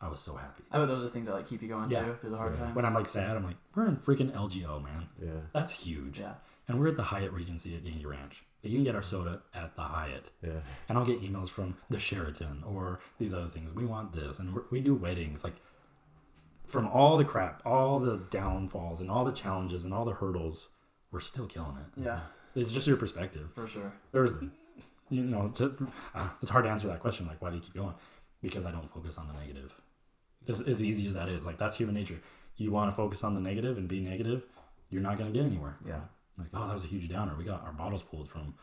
[0.00, 0.64] I was so happy.
[0.72, 2.04] I bet those are things that like keep you going Yeah.
[2.04, 2.64] too through the hard Yeah.
[2.64, 2.76] times.
[2.76, 5.08] When I'm like sad, I'm like, we're in freaking LGO, man.
[5.22, 5.30] Yeah.
[5.52, 6.18] That's huge.
[6.18, 6.34] yeah.
[6.70, 8.44] And we're at the Hyatt Regency at Gainey Ranch.
[8.62, 10.26] You can get our soda at the Hyatt.
[10.42, 10.60] Yeah.
[10.88, 13.72] And I'll get emails from the Sheraton or these other things.
[13.74, 14.38] We want this.
[14.38, 15.42] And we're, we do weddings.
[15.42, 15.56] Like,
[16.68, 20.68] from all the crap, all the downfalls, and all the challenges, and all the hurdles,
[21.10, 22.02] we're still killing it.
[22.04, 22.20] Yeah.
[22.54, 23.48] It's just your perspective.
[23.54, 23.92] For sure.
[24.12, 24.30] there's
[25.08, 27.74] you know to, uh, it's hard to answer that question like why do you keep
[27.74, 27.92] going
[28.42, 29.74] because i don't focus on the negative
[30.46, 32.20] as, as easy as that is like that's human nature
[32.56, 34.44] you want to focus on the negative and be negative
[34.90, 35.76] you're not gonna get anywhere.
[35.86, 36.00] Yeah.
[36.38, 37.34] Like, oh, that was a huge downer.
[37.36, 38.54] We got our bottles pulled from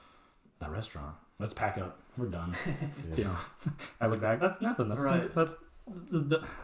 [0.59, 1.15] that restaurant.
[1.39, 1.99] Let's pack up.
[2.17, 2.55] We're done.
[3.17, 3.35] You know,
[4.01, 4.39] I look back.
[4.39, 4.89] That's nothing.
[4.89, 5.33] That's Right.
[5.33, 5.55] that's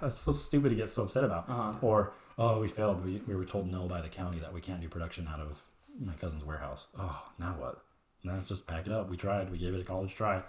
[0.01, 1.49] that's so stupid to get so upset about.
[1.49, 1.73] Uh-huh.
[1.81, 3.03] Or oh, we failed.
[3.05, 5.61] We we were told no by the county that we can't do production out of
[5.99, 6.87] my cousin's warehouse.
[6.99, 7.83] Oh, now what?
[8.23, 9.09] Now just pack it up.
[9.09, 9.51] We tried.
[9.51, 10.41] We gave it a college try.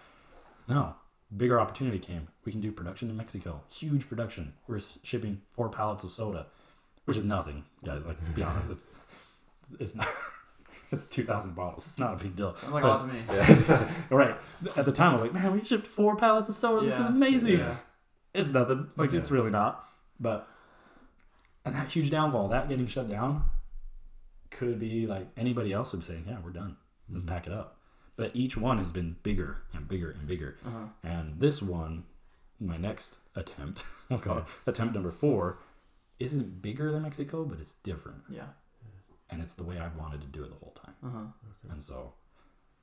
[0.69, 0.95] No,
[1.37, 2.29] bigger opportunity came.
[2.45, 3.61] We can do production in Mexico.
[3.69, 4.55] Huge production.
[4.67, 6.47] We're shipping four pallets of soda,
[7.05, 8.05] which is nothing, guys.
[8.07, 8.87] Like be honest, it's
[9.79, 10.09] it's not.
[10.93, 11.87] It's two thousand bottles.
[11.87, 12.57] It's not a big deal.
[12.57, 13.87] Sounds like But- a lot to me.
[14.11, 14.37] Right.
[14.77, 16.85] At the time, I was like, man, we shipped four pallets of soda.
[16.87, 17.59] This is amazing.
[17.59, 17.77] Yeah.
[18.33, 18.89] It's nothing.
[18.97, 19.19] Like, Yeah.
[19.19, 19.89] it's really not.
[20.21, 20.49] But,
[21.65, 23.45] and that huge downfall, that getting shut down,
[24.51, 26.77] could be like anybody else would say, yeah, we're done.
[27.11, 27.79] Let's pack it up.
[28.17, 30.57] But each one has been bigger and bigger and bigger.
[30.65, 30.85] Uh-huh.
[31.03, 32.05] And this one,
[32.61, 35.59] my next attempt, I'll call it attempt number four,
[36.21, 38.19] isn't bigger than Mexico, but it's different.
[38.31, 38.47] Yeah.
[39.35, 40.95] And it's the way I've wanted to do it the whole time.
[41.05, 41.73] Uh-huh.
[41.73, 42.13] And so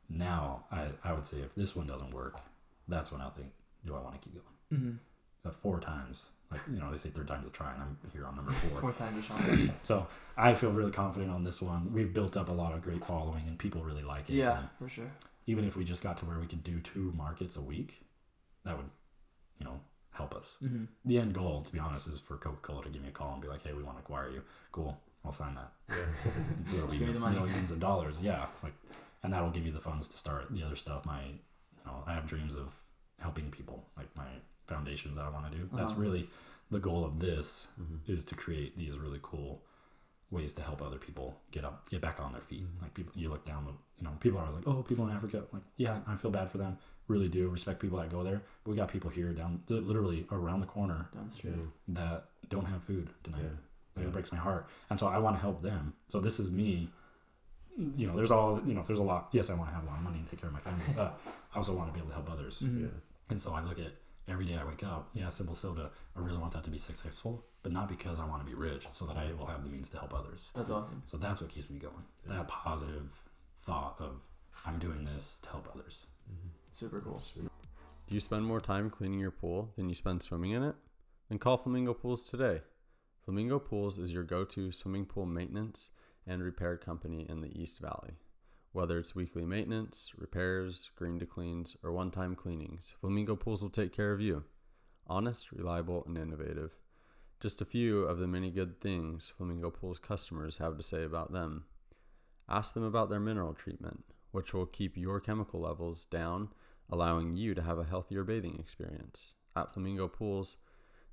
[0.10, 2.39] now I, I would say if this one doesn't work,
[2.88, 3.52] that's when I'll think,
[3.86, 4.82] do I want to keep going?
[4.82, 5.47] Mm-hmm.
[5.49, 6.24] Uh, four times.
[6.52, 8.82] Like, you know, they say third time's a try, and I'm here on number four.
[8.82, 9.72] Fourth time to Sean.
[9.84, 10.06] so
[10.38, 11.93] I feel really confident on this one.
[11.93, 14.34] We've built up a lot of great following, and people really like it.
[14.34, 15.10] yeah, And for sure.
[15.47, 18.04] even if we just got to where we could do two markets a week,
[18.66, 18.89] that would,
[19.60, 19.80] you know,
[20.12, 20.45] help us.
[20.62, 20.84] Mm-hmm.
[21.06, 23.32] The end goal, to be honest, is for Coca Cola to give me a call
[23.32, 24.41] and be like, hey, we want to acquire you.
[24.74, 24.99] Cool.
[25.26, 25.72] I'll sign that.
[26.65, 27.38] Just give me the money.
[27.39, 28.22] millions of dollars.
[28.22, 28.45] Yeah.
[28.63, 28.74] Like,
[29.24, 31.05] and that'll give me the funds to start the other stuff.
[31.05, 32.74] My, you know, I have dreams of
[33.19, 34.26] helping people, like my
[34.67, 35.69] foundations that I want to do.
[35.74, 36.01] That's Uh-huh.
[36.01, 36.30] really
[36.72, 38.11] the goal of this Mm-hmm.
[38.11, 39.61] is to create these really cool
[40.32, 42.63] ways to help other people get up, get back on their feet.
[42.63, 42.82] Mm-hmm.
[42.84, 45.13] Like people, you look down, the, you know, people are always like, oh, people in
[45.13, 45.43] Africa.
[45.51, 46.78] Like, yeah, I feel bad for them.
[47.07, 48.41] Really do respect people that go there.
[48.63, 51.53] But we got people here down, literally around the corner Down the street.
[51.89, 53.41] that don't have food tonight.
[53.43, 53.49] Yeah.
[53.96, 54.10] Like, Yeah.
[54.10, 55.94] It breaks my heart, and so I want to help them.
[56.08, 56.89] So this is me.
[57.78, 58.84] You know, there's all you know.
[58.86, 59.30] There's a lot.
[59.32, 60.86] Yes, I want to have a lot of money and take care of my family,
[60.96, 61.20] but
[61.54, 62.60] I also want to be able to help others.
[62.60, 62.82] Mhm.
[62.84, 62.88] Yeah.
[63.30, 63.94] And so I look at
[64.28, 65.10] every day I wake up.
[65.14, 65.89] Yeah, simple soda.
[66.16, 68.88] I really want that to be successful, but not because I want to be rich,
[68.92, 70.50] so that I will have the means to help others.
[70.54, 71.04] That's awesome.
[71.08, 72.04] So that's what keeps me going.
[72.28, 73.10] That positive
[73.60, 74.22] thought of
[74.66, 75.98] I'm doing this to help others.
[76.74, 77.22] Super cool.
[78.08, 80.76] Do you spend more time cleaning your pool than you spend swimming in it?
[81.30, 82.62] Then call Flamingo Pools today.
[83.24, 85.91] Flamingo Pools is your go to swimming pool maintenance
[86.26, 88.15] and repair company in the East Valley.
[88.72, 93.69] Whether it's weekly maintenance, repairs, green to cleans, or one time cleanings, Flamingo Pools will
[93.69, 94.45] take care of you.
[95.05, 96.72] Honest, reliable, and innovative.
[97.39, 101.32] Just a few of the many good things Flamingo Pools customers have to say about
[101.32, 101.65] them.
[102.49, 106.49] Ask them about their mineral treatment, which will keep your chemical levels down
[106.89, 109.36] allowing you to have a healthier bathing experience.
[109.55, 110.57] At Flamingo Pools,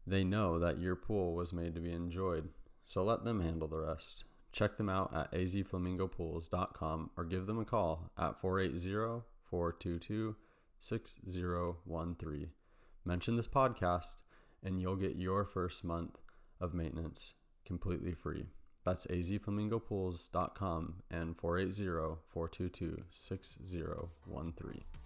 [0.09, 2.49] they know that your pool was made to be enjoyed,
[2.87, 4.25] so let them handle the rest.
[4.53, 10.37] Check them out at azflamingopools.com or give them a call at 480 422
[10.81, 12.51] 6013.
[13.05, 14.17] Mention this podcast,
[14.63, 16.19] and you'll get your first month
[16.61, 17.35] of maintenance
[17.65, 18.47] completely free.
[18.85, 24.98] That's azflamingopools.com and 480 422 6013.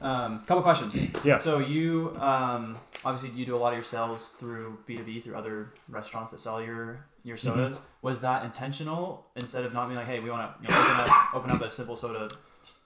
[0.00, 1.08] Um, couple questions.
[1.24, 1.38] Yeah.
[1.38, 5.20] So you um, obviously you do a lot of your sales through B two B
[5.20, 7.48] through other restaurants that sell your your Mm-hmm.
[7.48, 7.80] sodas.
[8.02, 11.00] Was that intentional instead of not being like, hey, we want to you know, open
[11.10, 12.28] up open up a simple soda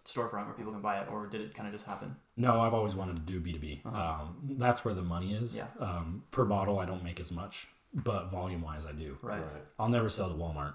[0.06, 2.16] storefront where people can buy it, or did it kind of just happen?
[2.36, 3.82] No, I've always wanted to do B two B.
[3.84, 4.22] Uh-huh.
[4.22, 5.54] Um, That's where the money is.
[5.56, 5.66] Yeah.
[5.78, 9.18] Um, per bottle, I don't make as much, but volume wise, I do.
[9.22, 9.42] Right.
[9.78, 10.74] I'll never sell to Walmart.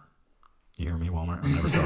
[0.77, 1.43] You hear me, Walmart?
[1.43, 1.83] I'll never sell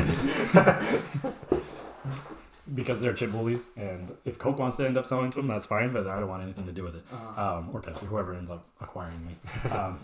[1.51, 1.61] to
[2.75, 5.65] because they're chip bullies, and if Coke wants to end up selling to them, that's
[5.65, 5.91] fine.
[5.93, 7.57] But I don't want anything to do with it, Uh-huh.
[7.57, 9.35] um, or Pepsi, whoever ends up acquiring me.
[9.71, 9.99] Um,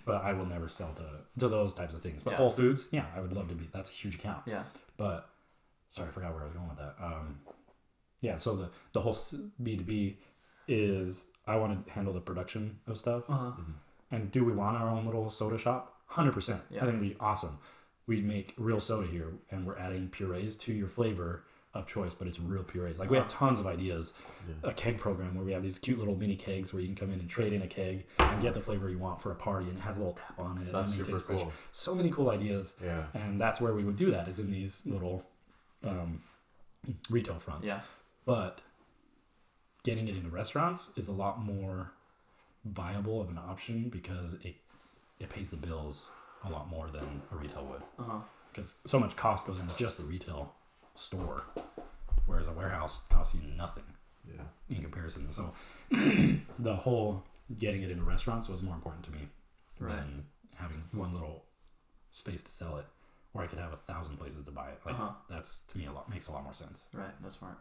[0.04, 1.04] but I will never sell to
[1.40, 2.22] to those types of things.
[2.22, 2.36] But Yeah.
[2.38, 3.68] Whole Foods, yeah, I would love to be.
[3.72, 4.42] That's a huge account.
[4.46, 4.62] Yeah.
[4.96, 5.28] But
[5.90, 6.94] sorry, I forgot where I was going with that.
[7.02, 7.40] Um,
[8.20, 9.16] yeah, so the the whole
[9.62, 10.18] B two B
[10.68, 13.24] is I want to handle the production of stuff.
[13.28, 13.52] Uh-huh.
[14.10, 15.94] And do we want our own little soda shop?
[16.06, 16.60] Hundred percent.
[16.70, 16.78] Yeah.
[16.82, 17.58] I think it'd be awesome.
[18.06, 22.26] We'd make real soda here, and we're adding purees to your flavor of choice, but
[22.26, 22.98] it's real purees.
[22.98, 24.12] Like we have tons of ideas.
[24.64, 27.12] A keg program where we have these cute little mini kegs where you can come
[27.12, 29.68] in and trade in a keg and get the flavor you want for a party,
[29.68, 30.72] and it has a little tap on it.
[30.72, 31.38] That's and super tastes fresh.
[31.42, 31.52] cool.
[31.70, 33.04] So many cool ideas, Yeah.
[33.14, 35.24] and that's where we would do that is in these little
[35.84, 36.22] um,
[37.08, 37.64] retail fronts.
[37.66, 37.80] Yeah.
[38.24, 38.60] But
[39.84, 41.92] getting it into restaurants is a lot more
[42.64, 44.56] viable of an option because it
[45.20, 46.06] it pays the bills
[46.44, 47.82] a lot more than a retail would.
[47.98, 48.18] Uh-huh.
[48.50, 50.54] Because so much cost goes into just the retail
[51.00, 51.42] store,
[52.26, 53.84] whereas a warehouse costs you nothing
[54.26, 54.42] Yeah.
[54.68, 55.30] in comparison.
[55.32, 55.52] So
[56.58, 57.24] the whole
[57.58, 59.28] getting it into restaurants was more important to me
[59.78, 59.96] Right.
[59.96, 60.24] than
[60.56, 61.44] having one little
[62.12, 62.84] space to sell it,
[63.32, 64.80] or I could have a thousand places to buy it.
[64.84, 65.12] Like Uh-huh.
[65.28, 66.80] that's to me a lot makes a lot more sense.
[66.92, 67.56] Right, that's smart.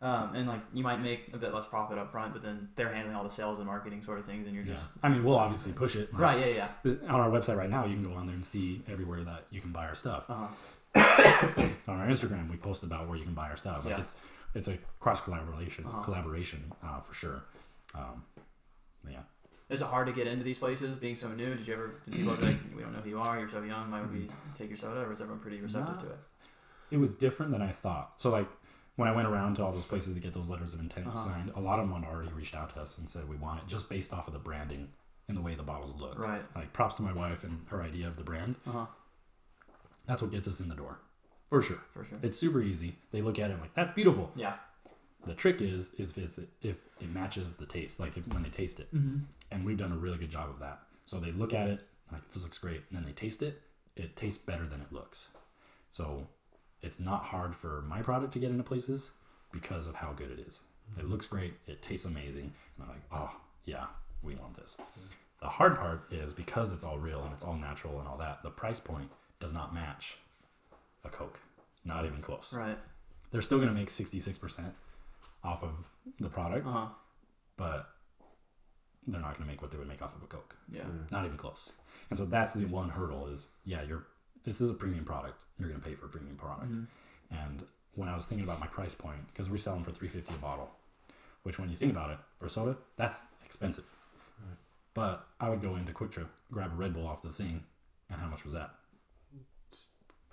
[0.00, 2.92] Um, and like you might make a bit less profit up front, but then they're
[2.92, 5.24] handling all the sales and marketing sort of things, and you're Yeah, just I mean
[5.24, 6.12] we'll obviously push it.
[6.12, 6.38] Like, right.
[6.54, 6.92] Yeah, yeah.
[7.08, 9.60] On our website right now, you can go on there and see everywhere that you
[9.60, 10.26] can buy our stuff.
[10.30, 10.46] Uh huh.
[11.88, 13.84] on our Instagram, we post about where you can buy our stuff.
[13.84, 14.00] Like Yeah.
[14.00, 14.14] it's
[14.54, 16.02] it's a cross collaboration Uh-huh.
[16.02, 17.42] collaboration uh, for sure.
[17.94, 18.24] Um,
[19.08, 19.20] yeah,
[19.68, 21.54] Is it hard to get into these places being so new?
[21.54, 21.94] Did you ever?
[22.04, 23.38] Did people ever be like, we don't know who you are.
[23.38, 23.90] You're so young.
[23.90, 25.00] Why would we take your soda?
[25.02, 26.18] Or was everyone pretty receptive to it?
[26.90, 28.14] it was different than I thought.
[28.18, 28.46] So like
[28.96, 31.24] when I went around to all those places to get those letters of intent Uh-huh.
[31.24, 33.60] signed, a lot of them had already reached out to us and said we want
[33.60, 34.88] it just based off of the branding
[35.28, 36.18] and the way the bottles look.
[36.18, 36.42] Right.
[36.54, 38.54] Like props to my wife and her idea of the brand.
[38.66, 38.86] Uh huh.
[40.06, 40.98] That's what gets us in the door,
[41.54, 41.80] for sure.
[41.92, 42.18] For sure.
[42.22, 42.96] It's super easy.
[43.12, 44.30] They look at it like that's beautiful.
[44.34, 44.54] Yeah.
[45.24, 48.48] The trick is is if it's, if it matches the taste, like if, when they
[48.48, 48.94] taste it.
[48.94, 49.18] Mm-hmm.
[49.50, 50.80] and we've done a really good job of that.
[51.06, 51.80] So they look at it
[52.10, 53.62] like this looks great, and then they taste it.
[53.96, 55.28] It tastes better than it looks.
[55.92, 56.26] So
[56.82, 59.10] it's not hard for my product to get into places
[59.52, 60.58] because of how good it is.
[60.98, 61.54] It looks great.
[61.66, 63.30] It tastes amazing, and I'm like, oh
[63.64, 63.86] yeah,
[64.22, 64.76] we want this.
[65.40, 68.42] The hard part is because it's all real and it's all natural and all that.
[68.42, 70.16] The price point does not match
[71.04, 71.38] a Coke,
[71.84, 72.48] not even close.
[72.52, 72.78] Right.
[73.30, 74.74] They're still gonna make sixty six percent
[75.42, 75.72] off of
[76.20, 76.86] the product, Uh huh.
[77.56, 77.88] but
[79.06, 80.56] they're not going to make what they would make off of a Coke.
[80.72, 80.84] Yeah.
[81.10, 81.68] Not even close.
[82.08, 84.06] And so that's the one hurdle is yeah, you're
[84.44, 85.34] this is a premium product.
[85.58, 86.72] You're going to pay for a premium product.
[86.72, 86.86] Mhm.
[87.30, 90.08] And when I was thinking about my price point, because we sell them for three
[90.08, 90.70] fifty a bottle,
[91.42, 93.84] which when you think about it for soda, that's expensive.
[94.40, 94.56] Right.
[94.94, 97.62] But I would go into QuikTrip, grab a Red Bull off the thing,
[98.08, 98.70] and how much was that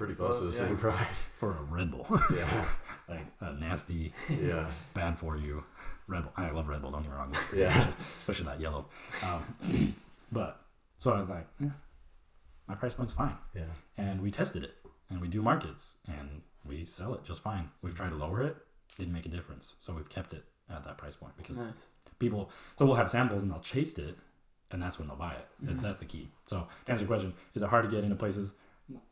[0.02, 0.68] Pretty close to the yeah.
[0.70, 1.26] same price.
[1.38, 2.08] for a Red Bull?
[2.36, 2.66] Yeah.
[3.08, 4.68] like a nasty, Yeah.
[4.96, 5.64] bad for you
[6.08, 6.34] Red Bull.
[6.36, 6.90] I love Red Bull.
[6.90, 7.88] Don't get me wrong, Yeah.
[8.18, 8.88] especially that yellow.
[9.24, 9.96] Um,
[10.32, 10.60] but
[10.98, 11.70] so I was like, yeah,
[12.68, 13.36] my price point's fine.
[13.54, 13.66] Yeah.
[13.96, 14.74] and we tested it
[15.12, 18.56] and we do markets and we sell it just fine we've tried to lower it
[18.98, 21.86] didn't make a difference so we've kept it at that price point because Nice.
[22.18, 22.50] people
[22.80, 24.16] so we'll have samples and they'll taste it
[24.72, 25.82] and that's when they'll buy it That- Mhm.
[25.82, 28.54] that's the key so to answer your question is it hard to get into places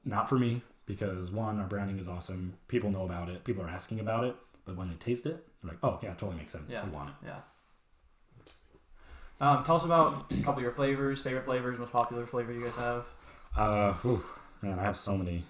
[0.06, 3.70] not for me because one our branding is awesome people know about it people are
[3.70, 4.36] asking about it
[4.66, 6.84] but when they taste it they're like oh yeah it totally makes sense Yeah.
[6.84, 7.40] we want it Yeah.
[9.42, 12.62] Um, tell us about a couple of your flavors, favorite flavors, most popular flavor you
[12.66, 13.06] guys have.
[13.56, 14.22] Uh, whew,
[14.62, 15.46] man, I have so many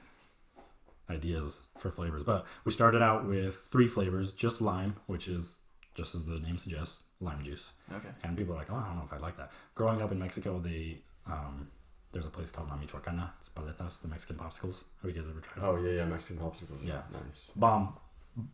[1.10, 5.56] ideas for flavors, but we started out with three flavors: just lime, which is
[5.96, 7.72] just as the name suggests, lime juice.
[7.92, 8.10] Okay.
[8.24, 10.20] And people are like, "Oh, I don't know if I like that." Growing up in
[10.20, 11.70] Mexico, they um,
[12.12, 13.30] there's a place called La Michoacana.
[13.40, 14.84] It's paletas, the Mexican popsicles.
[15.02, 15.64] Have you guys ever tried?
[15.64, 15.68] It?
[15.68, 16.06] Oh yeah, yeah.
[16.06, 16.86] Mexican popsicles.
[16.86, 17.02] Yeah.
[17.12, 17.52] Nice.
[17.56, 17.94] bomb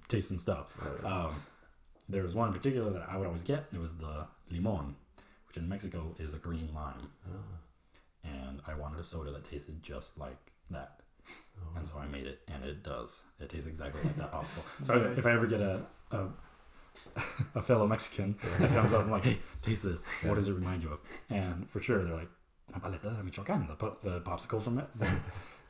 [0.07, 0.67] tasting stuff.
[0.81, 1.25] Oh, yeah.
[1.25, 1.35] Um,
[2.09, 3.65] there was one in particular that I would always get.
[3.71, 4.95] and It was the limon,
[5.47, 7.09] which in Mexico is a green lime.
[7.27, 7.37] Ah.
[8.23, 10.37] and I wanted a soda that tasted just like
[10.71, 10.99] that.
[11.57, 11.77] Oh.
[11.77, 13.21] And so I made it, and it does.
[13.39, 14.63] It tastes exactly like that popsicle.
[14.83, 15.81] So if I ever get a
[16.11, 16.27] a,
[17.55, 20.05] a fellow Mexican that comes up, I'm like, hey, taste this.
[20.23, 20.99] What does it remind you of?
[21.29, 22.29] And for sure, they're like,
[22.75, 24.87] La paleta de Michoacán, the, po- the popsicle from it.
[24.99, 25.09] And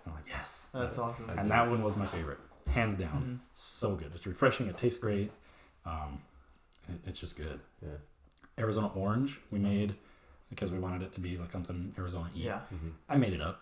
[0.08, 0.66] I'm like, yes.
[0.74, 1.30] That's awesome.
[1.38, 3.39] And that one was my favorite, hands down.
[3.39, 3.39] Mhm.
[3.56, 4.12] So good.
[4.16, 4.68] It's refreshing.
[4.68, 5.32] It tastes great.
[5.86, 6.20] Um,
[6.89, 7.60] it, it's just good.
[7.82, 7.89] Yeah.
[8.58, 9.95] Arizona orange we made
[10.49, 12.43] because we wanted it to be like something Arizona eat.
[12.45, 12.60] Yeah.
[12.74, 12.91] Mhm.
[13.10, 13.62] I made it up.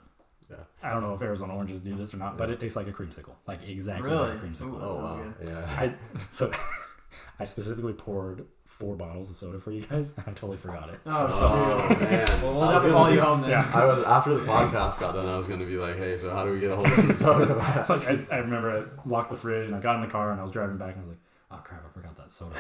[0.50, 0.58] Yeah.
[0.84, 2.92] I don't know if Arizona oranges do this or not, but it tastes like a
[2.92, 4.30] creamsicle, like exactly Really?
[4.30, 4.74] like a creamsicle.
[4.76, 5.24] Ooh, That Oh wow.
[5.40, 5.50] good.
[5.50, 5.70] Yeah.
[5.80, 5.94] I
[6.30, 6.52] so
[7.40, 8.46] I specifically poured
[8.80, 10.14] four bottles of soda for you guys.
[10.18, 11.00] I totally forgot it.
[11.06, 12.28] Oh, Oh man.
[12.42, 13.50] well, we'll I have was to gonna be- you home then.
[13.52, 13.72] Yeah.
[13.74, 15.28] I was after the podcast got done.
[15.28, 17.14] I was gonna be like, hey, so how do we get a hold of some
[17.14, 17.56] soda?
[17.90, 18.72] Like I, I remember
[19.06, 20.96] I locked the fridge and I got in the car and I was driving back
[20.96, 21.20] and I was like,
[21.52, 22.56] oh crap, I forgot that soda.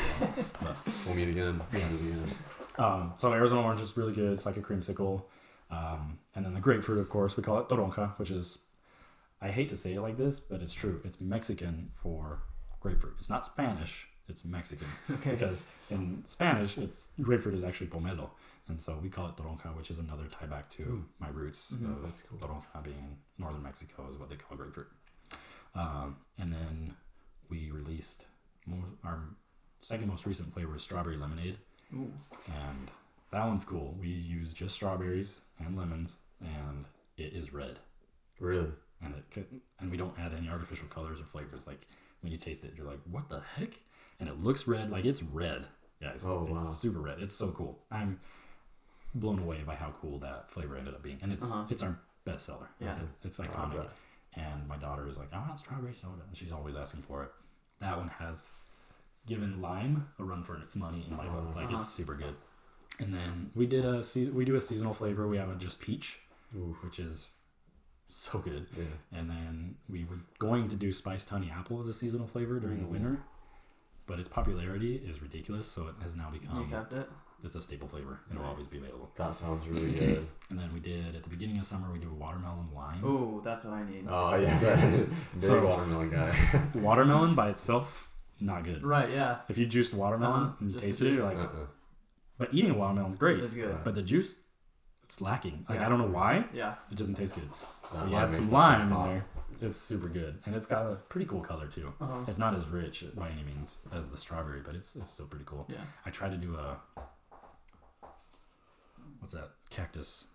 [1.05, 1.61] we'll meet again.
[1.73, 2.01] Yes.
[2.03, 2.35] We'll meet again.
[2.77, 4.33] Um, so Arizona orange is really good.
[4.33, 5.23] It's like a creamsicle.
[5.71, 8.59] Um, and then the grapefruit, of course, we call it toronja, which is,
[9.41, 11.01] I hate to say it like this, but it's true.
[11.03, 12.41] It's Mexican for
[12.79, 13.15] grapefruit.
[13.19, 14.07] It's not Spanish.
[14.29, 15.31] It's Mexican Okay.
[15.31, 18.29] because in Spanish, it's grapefruit is actually pomelo,
[18.69, 21.03] and so we call it toronja, which is another tie back to Mm.
[21.19, 21.71] my roots.
[21.73, 21.97] Mhm.
[21.97, 22.37] of That's cool.
[22.39, 24.87] Toronja being northern Mexico is what they call grapefruit.
[25.75, 26.95] Um, and then
[27.49, 28.25] we released
[29.03, 29.19] our
[29.81, 31.57] second most recent flavor is strawberry lemonade
[31.93, 32.13] Ooh.
[32.47, 32.89] and
[33.31, 33.93] that one's cool.
[33.99, 36.85] We use just strawberries and lemons, and
[37.17, 37.79] it is red,
[38.39, 38.71] Really?
[39.01, 39.47] and it could,
[39.79, 41.67] and we don't add any artificial colors or flavors.
[41.67, 41.85] Like
[42.21, 43.71] when you taste it, you're like, "What the heck?"
[44.23, 45.65] And it looks red, like it's red,
[46.01, 46.23] guys.
[46.25, 46.61] Oh, it's wow.
[46.71, 47.19] super red.
[47.19, 47.83] It's so cool.
[47.91, 48.21] I'm
[49.13, 51.65] blown away by how cool that flavor ended up being, and it's Uh-huh.
[51.69, 52.69] it's our best seller.
[52.79, 52.93] Yeah.
[52.93, 53.89] Like, it's Oh, iconic.
[54.35, 57.31] and my daughter is like, "I want strawberry soda," and she's always asking for it.
[57.79, 58.51] That one has
[59.25, 61.53] given lime a run for its money in my book.
[61.53, 61.77] Like Uh-huh.
[61.77, 62.35] it's super good.
[62.99, 64.01] And then we did a
[64.31, 65.27] we do a seasonal flavor.
[65.27, 66.21] We have a just peach,
[66.55, 66.77] Ooh.
[66.81, 67.27] which is
[68.07, 68.67] so good.
[68.77, 68.85] Yeah.
[69.19, 72.79] And then we were going to do spiced honey apple as a seasonal flavor during
[72.79, 72.91] the Mm.
[72.91, 73.23] winter,
[74.07, 76.57] but its popularity is ridiculous, so it has now become.
[76.57, 77.09] You become kept it.
[77.43, 78.19] it's a staple flavor.
[78.29, 78.51] It'll Nice.
[78.51, 79.11] always be available.
[79.17, 80.27] That sounds really good.
[80.49, 83.01] And then we did at the beginning of summer we did watermelon lime.
[83.03, 84.05] Oh, that's what I need.
[84.09, 84.59] oh yeah,
[84.95, 85.09] big
[85.41, 86.31] So- watermelon guy.
[86.75, 88.07] Watermelon by itself,
[88.39, 88.83] not good.
[88.83, 89.09] Right.
[89.09, 89.37] Yeah.
[89.49, 91.65] If you juiced watermelon Uh-huh, and you just tasted it, you're like, Uh-uh.
[92.37, 93.39] but eating watermelon's great.
[93.39, 93.77] It's good.
[93.83, 94.33] But the juice,
[95.05, 95.65] it's lacking.
[95.67, 95.85] Like Yeah.
[95.85, 96.75] I don't know why, Yeah.
[96.91, 97.49] it doesn't taste good.
[97.93, 99.05] That we lime add makes some that lime in pop.
[99.07, 99.25] there.
[99.61, 101.93] It's super good, and it's got a pretty cool color too.
[102.01, 102.19] Uh-huh.
[102.27, 105.45] It's not as rich by any means as the strawberry, but it's it's still pretty
[105.45, 105.65] cool.
[105.69, 105.77] Yeah.
[106.05, 106.77] I tried to do a
[109.19, 110.25] what's that cactus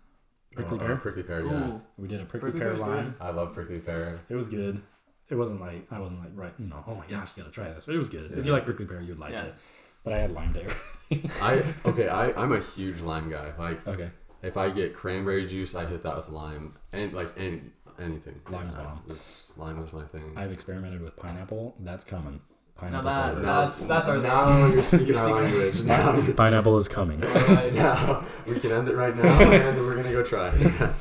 [0.55, 0.95] prickly Oh, pear.
[0.97, 1.67] prickly pear, yeah.
[1.67, 1.81] Ooh.
[1.97, 3.15] we did a prickly, Prickly pear pear's lime.
[3.19, 4.19] I love prickly pear.
[4.29, 4.81] It was good.
[5.29, 6.83] It wasn't like I wasn't like right, you know.
[6.87, 7.85] Oh my gosh, you gotta try this.
[7.85, 8.31] But it was good.
[8.31, 9.43] If you like prickly pear, you'd like Yeah.
[9.45, 9.55] it.
[10.03, 10.69] But I had lime there.
[11.41, 12.07] I okay.
[12.07, 13.51] I I'm a huge lime guy.
[13.59, 14.09] Like okay.
[14.41, 17.61] If I get cranberry juice, I hit that with lime and like any
[17.99, 18.39] anything.
[18.49, 19.01] Lime's yeah, bomb.
[19.09, 20.33] It's lime is my thing.
[20.35, 21.75] I've experimented with pineapple.
[21.79, 22.41] That's coming.
[22.81, 23.45] Now Pineapple that, flavor.
[23.45, 25.81] that's that's our now you're speaking our language.
[25.83, 27.19] Now, Pineapple is coming.
[27.19, 27.73] Right.
[27.73, 30.53] now we can end it right now, and we're gonna go try.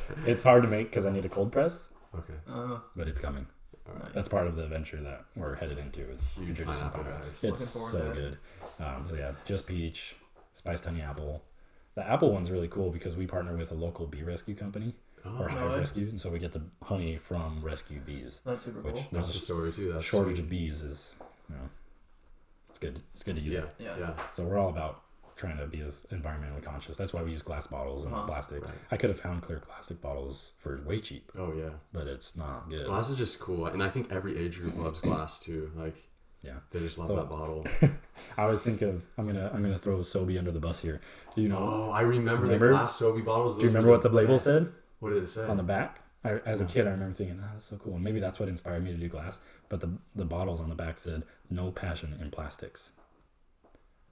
[0.26, 1.84] It's hard to make because I need a cold press,
[2.16, 2.34] okay.
[2.52, 3.46] Uh, but it's coming.
[3.86, 4.08] nice.
[4.12, 6.00] That's part of the adventure that we're headed into.
[6.10, 7.04] Is Huge pineapple pineapple.
[7.04, 7.44] guys.
[7.44, 8.38] It's so good.
[8.84, 10.16] Um, so yeah, just peach,
[10.56, 11.44] spiced honey apple.
[11.98, 14.94] The apple one's really cool because we partner with a local bee rescue company
[15.24, 15.78] Oh, or no hive way.
[15.78, 18.38] rescue, and so we get the honey from rescue bees.
[18.44, 19.06] That's super Which cool.
[19.10, 19.92] that's a story too.
[19.92, 20.44] That's shortage sweet.
[20.44, 21.12] of bees is,
[21.50, 21.68] you know,
[22.70, 23.02] it's good.
[23.14, 23.74] It's good to use Yeah, it.
[23.80, 23.96] Yeah.
[23.98, 24.12] yeah.
[24.34, 25.02] So we're all about
[25.34, 26.96] trying to be as environmentally conscious.
[26.96, 28.28] That's why we use glass bottles and not Uh-huh.
[28.28, 28.64] plastic.
[28.64, 28.74] Right.
[28.92, 31.70] I could have found clear plastic bottles for way cheap, Oh yeah.
[31.92, 32.86] but it's not good.
[32.86, 35.72] Glass is just cool, and I think every age group loves glass too.
[35.74, 36.08] Like
[36.42, 36.54] Yeah.
[36.70, 37.16] they just love Oh.
[37.16, 37.66] that bottle.
[38.36, 41.00] I always think of I'm gonna I'm gonna throw Sobe under the bus here.
[41.34, 41.58] Do you know?
[41.58, 42.66] Oh, I remember, Remember?
[42.68, 43.56] the glass Sobe bottles.
[43.56, 44.44] do you remember what the label best.
[44.44, 45.44] said What did it say?
[45.46, 46.00] on the back?
[46.24, 48.48] I, as a kid, I remember thinking, "Oh, that's so cool." And maybe that's what
[48.48, 49.38] inspired me to do glass.
[49.68, 52.90] But the the bottles on the back said, "No passion in plastics."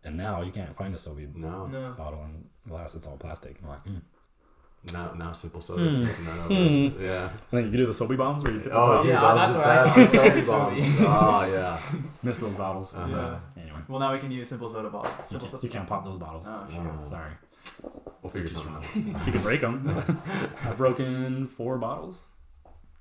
[0.05, 1.95] And now you can't find a Sobe no, No.
[1.99, 3.57] bottle in glass; it's all plastic.
[3.63, 3.97] I'm like, hmm.
[4.93, 5.95] Now now simple sodas.
[5.99, 6.47] Taking that over.
[6.55, 7.03] Hmm.
[7.05, 7.29] Yeah.
[7.29, 9.03] And then you can do the Sobe bombs where you hit the Oh, top.
[9.03, 9.57] dude, Yeah, that was
[9.97, 10.49] that's the what best.
[10.49, 10.99] Sobe Sobe.
[10.99, 11.07] bombs.
[11.49, 11.81] Oh yeah.
[12.23, 12.95] miss those bottles.
[12.95, 13.09] Uh-huh.
[13.57, 13.63] Yeah.
[13.63, 15.11] Anyway, Well, now we can use simple soda bottle.
[15.11, 15.67] you Simple can't, soda.
[15.67, 16.47] you can't pop those bottles.
[16.49, 16.99] Oh, sure.
[17.05, 17.09] Oh.
[17.09, 17.33] Sorry,
[18.23, 19.27] We'll figure something out.
[19.27, 19.89] you can break them.
[20.65, 22.21] I've broken four bottles,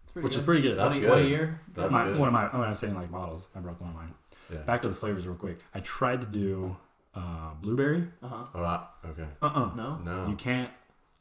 [0.03, 0.77] It's pretty which is pretty good.
[0.77, 1.09] That's what, good.
[1.09, 1.61] What a year?
[1.75, 2.17] That's my, good.
[2.19, 2.47] one of my.
[2.49, 3.43] I'm not saying like bottles.
[3.55, 4.13] I broke one of mine.
[4.51, 4.59] Yeah.
[4.59, 5.59] Back to the flavors real quick.
[5.73, 6.75] I tried to do
[7.15, 8.07] uh, blueberry.
[8.21, 8.45] Uh huh.
[8.53, 9.27] Oh, that, okay.
[9.41, 9.97] Uh uh No.
[10.03, 10.27] No.
[10.27, 10.69] You can't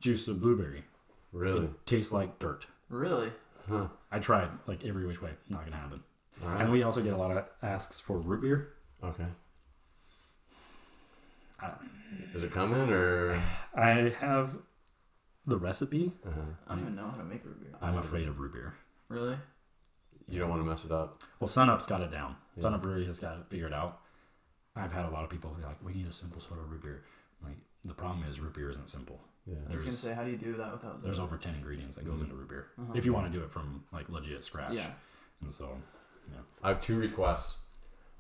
[0.05, 0.85] juice of blueberry.
[1.33, 1.65] really?
[1.65, 2.67] It tastes like dirt.
[2.91, 3.33] Really?
[3.67, 3.87] Huh.
[4.13, 5.31] I tried like every which way.
[5.49, 6.03] Not gonna happen.
[6.45, 8.75] All And we also get a lot of asks for root beer.
[9.03, 9.25] Okay.
[11.59, 11.71] I,
[12.35, 13.41] Is it coming or?
[13.75, 14.59] I have
[15.47, 16.13] the recipe.
[16.27, 16.41] Uh-huh.
[16.69, 17.73] I don't even know how to make root beer.
[17.81, 18.75] I'm afraid of root beer.
[19.09, 19.37] Really?
[20.29, 21.23] You don't want to mess it up.
[21.41, 22.37] Well, Sunup's got it down.
[22.57, 22.65] Yeah.
[22.65, 24.01] Sunup Brewery has got it figured out.
[24.77, 27.05] I've had a lot of people be like, "We need a simple soda root beer."
[27.43, 29.21] Like the problem is root beer isn't simple.
[29.47, 29.55] Yeah.
[29.57, 31.01] I was There's- gonna say, how do you do that without?
[31.03, 31.07] The...
[31.09, 32.93] There's over ten ingredients that goes into root beer Uh-huh.
[32.95, 34.73] if you want to do it from like legit scratch.
[34.73, 34.91] Yeah.
[35.43, 35.77] And so,
[36.33, 36.39] yeah.
[36.63, 37.59] I have two requests.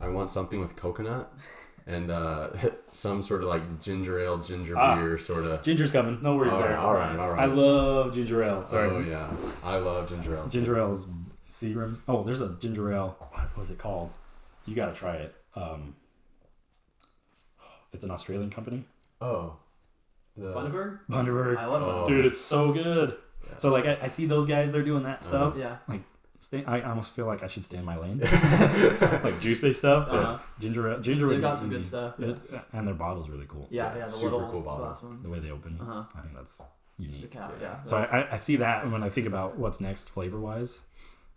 [0.00, 1.32] I want something with coconut
[1.86, 2.50] and uh,
[2.90, 4.96] some sort of like ginger ale, ginger Ah.
[4.96, 5.62] beer sort of.
[5.62, 6.18] ginger's coming.
[6.22, 6.70] No worries All there.
[6.70, 7.42] right, all right, all right.
[7.42, 8.66] I love ginger ale.
[8.66, 8.90] Sorry.
[8.90, 9.30] Oh yeah,
[9.62, 10.48] I love ginger ale.
[10.48, 11.06] Ginger ale is
[11.48, 12.00] Seagram.
[12.08, 13.16] Oh, there's a ginger ale.
[13.32, 14.10] What was it called?
[14.66, 15.34] You got to try it.
[15.54, 15.94] Um,
[17.92, 18.84] it's an Australian company.
[19.20, 19.56] Oh,
[20.36, 21.00] the Bundaberg?
[21.08, 21.56] Bundaberg.
[21.58, 21.86] I love Oh.
[21.86, 22.08] Bundaberg.
[22.08, 23.16] Dude, it's so good.
[23.48, 23.60] Yes.
[23.62, 25.50] So like I, I see those guys, they're doing that Uh-huh.
[25.50, 25.54] stuff.
[25.56, 25.76] Yeah.
[25.88, 26.02] Like
[26.40, 28.18] stay, I almost feel like I should stay in my lane,
[29.22, 30.08] like juice based stuff.
[30.10, 30.38] But Uh-huh.
[30.60, 32.14] ginger ale, ginger They've got is some good stuff.
[32.18, 32.34] Yeah.
[32.72, 33.68] And their bottle's really cool.
[33.70, 35.02] Yeah, Yeah, yeah, the super little cool bottles.
[35.02, 35.22] ones.
[35.22, 36.04] The way they open, Uh-huh.
[36.14, 36.60] I think that's
[36.98, 37.30] unique.
[37.32, 37.82] cap, yeah.
[37.82, 40.80] So I, I, I see that, when I think about what's next flavor wise,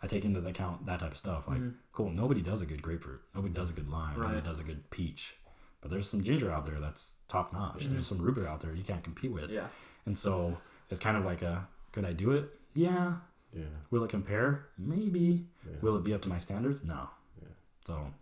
[0.02, 1.48] I take into account that type of stuff.
[1.48, 1.74] Like, Mhm.
[1.92, 4.88] cool, nobody does a good grapefruit, nobody does a good lime, nobody does a good
[4.92, 5.36] peach,
[5.82, 7.80] but there's some ginger out there that's top notch.
[7.84, 7.92] Mhm.
[7.94, 9.68] There's some root beer out there you can't compete with, yeah.
[10.06, 10.58] and so
[10.90, 12.50] it's kind of like a could I do it?
[12.74, 13.16] Yeah.
[13.54, 14.68] yeah, Will it compare?
[14.78, 15.48] Maybe.
[15.66, 15.78] yeah.
[15.82, 16.84] Will it be up to my standards?
[16.84, 17.10] No.
[17.42, 17.48] Yeah.
[17.88, 18.14] So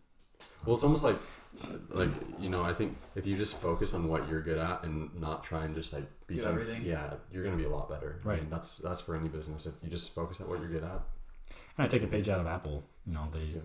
[0.66, 1.18] Well, it's almost like,
[1.90, 5.14] like you know, I think if you just focus on what you're good at and
[5.20, 6.84] not try and just like be Do some, everything.
[6.84, 8.20] yeah, you're gonna be a lot better.
[8.24, 8.42] I Right.
[8.42, 9.66] mean, that's that's for any business.
[9.66, 11.02] If you just focus on what you're good at.
[11.78, 12.84] and I take a page out of Apple.
[13.06, 13.62] You know, they Yeah.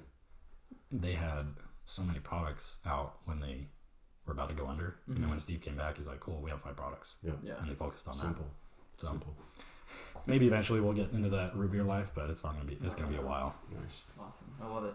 [0.91, 1.47] they had
[1.87, 3.69] so many products out when they
[4.31, 4.97] were about to go under.
[5.07, 5.21] And Mhm.
[5.21, 7.33] then when Steve came back, he's like, "Cool, we have five products," Yeah.
[7.43, 7.59] yeah.
[7.59, 8.45] and they focused on Simple.
[8.45, 9.01] that.
[9.01, 9.35] So Simple.
[10.27, 12.75] maybe eventually we'll get into that root beer life, but it's not gonna be.
[12.83, 13.55] It's gonna be a while.
[13.71, 14.05] Nice.
[14.19, 14.55] Awesome.
[14.63, 14.95] I love it.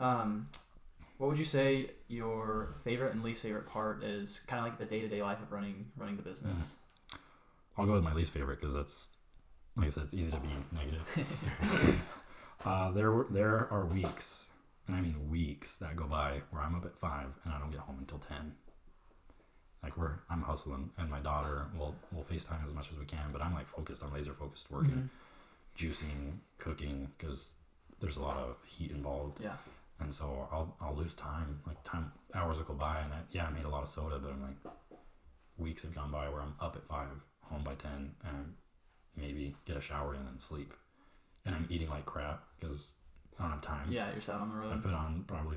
[0.00, 0.48] Um,
[1.18, 4.40] what would you say your favorite and least favorite part is?
[4.40, 6.76] Kind of like the day to day life of running running the business.
[7.78, 9.08] I'll go with my least favorite because that's
[9.76, 12.02] like I said, it's easy to be negative.
[12.64, 14.46] uh, there were there are weeks,
[14.86, 17.70] and I mean weeks that go by where I'm up at five and I don't
[17.70, 18.54] get home until ten.
[19.82, 23.30] Like we're I'm hustling, and my daughter will will Facetime as much as we can,
[23.32, 24.02] but I'm like focused.
[24.02, 25.86] I'm laser focused working, mm-hmm.
[25.86, 27.54] juicing, cooking, because
[28.00, 29.56] there's a lot of heat involved Yeah.
[30.00, 31.60] and so I'll I'll lose time.
[31.66, 34.18] Like time hours will go by, and I, yeah, I made a lot of soda,
[34.18, 34.72] but I'm like
[35.58, 37.08] weeks have gone by where I'm up at five,
[37.42, 38.54] home by ten, and
[39.16, 40.72] maybe get a shower in and sleep,
[41.44, 42.86] and I'm eating like crap because
[43.38, 43.90] I don't have time.
[43.90, 44.72] Yeah, you're set on the road.
[44.72, 45.56] I put on probably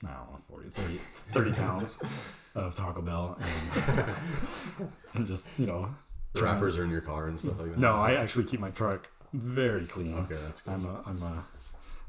[0.00, 1.00] 40, no, not know, 40, 30,
[1.32, 1.98] 30 pounds
[2.54, 4.14] of Taco Bell and,
[5.14, 5.94] and just, you know.
[6.34, 7.78] The wrappers are in your car and stuff like that.
[7.78, 10.14] No, I actually keep my truck very clean.
[10.14, 10.74] Okay, that's good.
[10.74, 11.44] I'm a, I'm a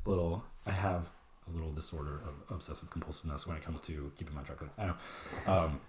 [0.05, 1.05] little, I have
[1.49, 4.71] a little disorder of obsessive compulsiveness when it comes to keeping my truck clean.
[4.77, 4.95] I know.
[5.47, 5.79] Um,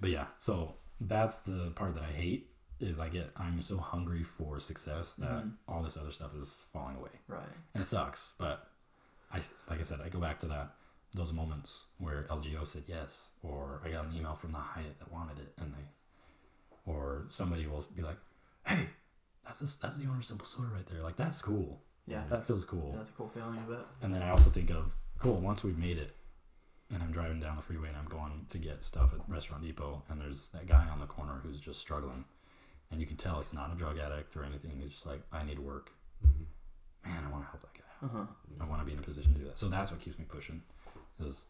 [0.00, 4.24] but yeah, so that's the part that I hate is I get, I'm so hungry
[4.24, 5.52] for success that Mhm.
[5.68, 7.10] all this other stuff is falling away.
[7.28, 7.40] Right.
[7.74, 8.66] And it sucks, but
[9.32, 9.36] I,
[9.70, 10.74] like I said, I go back to that,
[11.14, 15.12] those moments where LGO said yes, or I got an email from the Hyatt that
[15.12, 15.84] wanted it, and they,
[16.86, 18.16] or somebody will be like,
[18.66, 18.86] hey,
[19.44, 21.02] that's this, that's the owner Simple Soda right there.
[21.02, 21.80] Like, that's cool.
[22.06, 22.22] Yeah.
[22.30, 22.90] That feels cool.
[22.92, 23.86] Yeah, that's a cool feeling of it.
[24.02, 26.16] And then I also think of, cool, once we've made it,
[26.92, 30.02] and I'm driving down the freeway and I'm going to get stuff at Restaurant Depot,
[30.10, 32.24] and there's that guy on the corner who's just struggling.
[32.90, 34.72] And you can tell he's not a drug addict or anything.
[34.78, 35.90] He's just like, I need work.
[36.22, 38.06] Man, I want to help that guy.
[38.06, 38.26] Uh huh.
[38.60, 39.58] I want to be in a position to do that.
[39.58, 40.60] So that's what keeps me pushing,
[41.20, 41.42] is,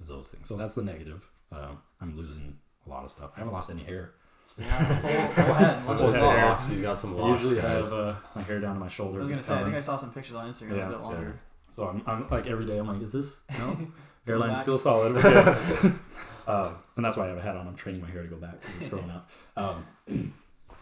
[0.00, 0.48] is those things.
[0.48, 1.28] So that's the negative.
[1.52, 2.56] Uh, I'm losing
[2.86, 3.30] a lot of stuff.
[3.36, 4.12] I haven't lost any hair.
[4.58, 5.84] Yeah, full, full head.
[5.84, 6.22] Much Full as head.
[6.22, 6.34] well.
[6.36, 6.68] Yeah.
[6.68, 7.84] He's got some I locks, usually guys.
[7.84, 9.26] have uh, my hair down to my shoulders.
[9.26, 9.28] I shoulders.
[9.28, 9.76] was gonna It's say, I think coming.
[9.76, 11.40] I saw some pictures on Instagram Yeah, a bit longer.
[11.70, 12.78] So I'm, I'm like every day.
[12.78, 13.74] I'm like, is this no?
[13.74, 13.86] Go
[14.32, 14.62] Hairline's back.
[14.62, 15.14] still solid.
[15.14, 15.22] We're
[15.82, 15.98] good.
[16.48, 17.68] um, and that's why I have a hat on.
[17.68, 19.26] I'm training my hair to go back it's growing out.
[19.56, 19.86] Um,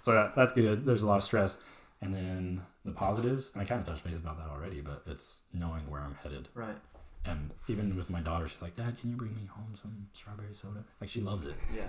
[0.03, 0.87] so that, that's good.
[0.87, 1.59] There's a lot of stress,
[2.01, 3.51] and then the positives.
[3.53, 6.49] And I kind of touched base about that already, but it's knowing where I'm headed.
[6.55, 6.77] Right.
[7.25, 10.55] And even with my daughter, she's like, "Dad, can you bring me home some strawberry
[10.55, 11.55] soda?" Like she loves it.
[11.75, 11.83] Yeah.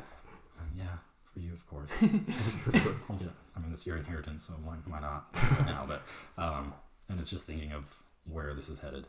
[0.58, 0.98] Uh, yeah,
[1.34, 1.90] for you, of course.
[2.02, 5.86] yeah, I mean, it's your inheritance, so why, why not right now?
[5.88, 6.02] But
[6.42, 6.74] um,
[7.10, 9.06] and it's just thinking of where this is headed.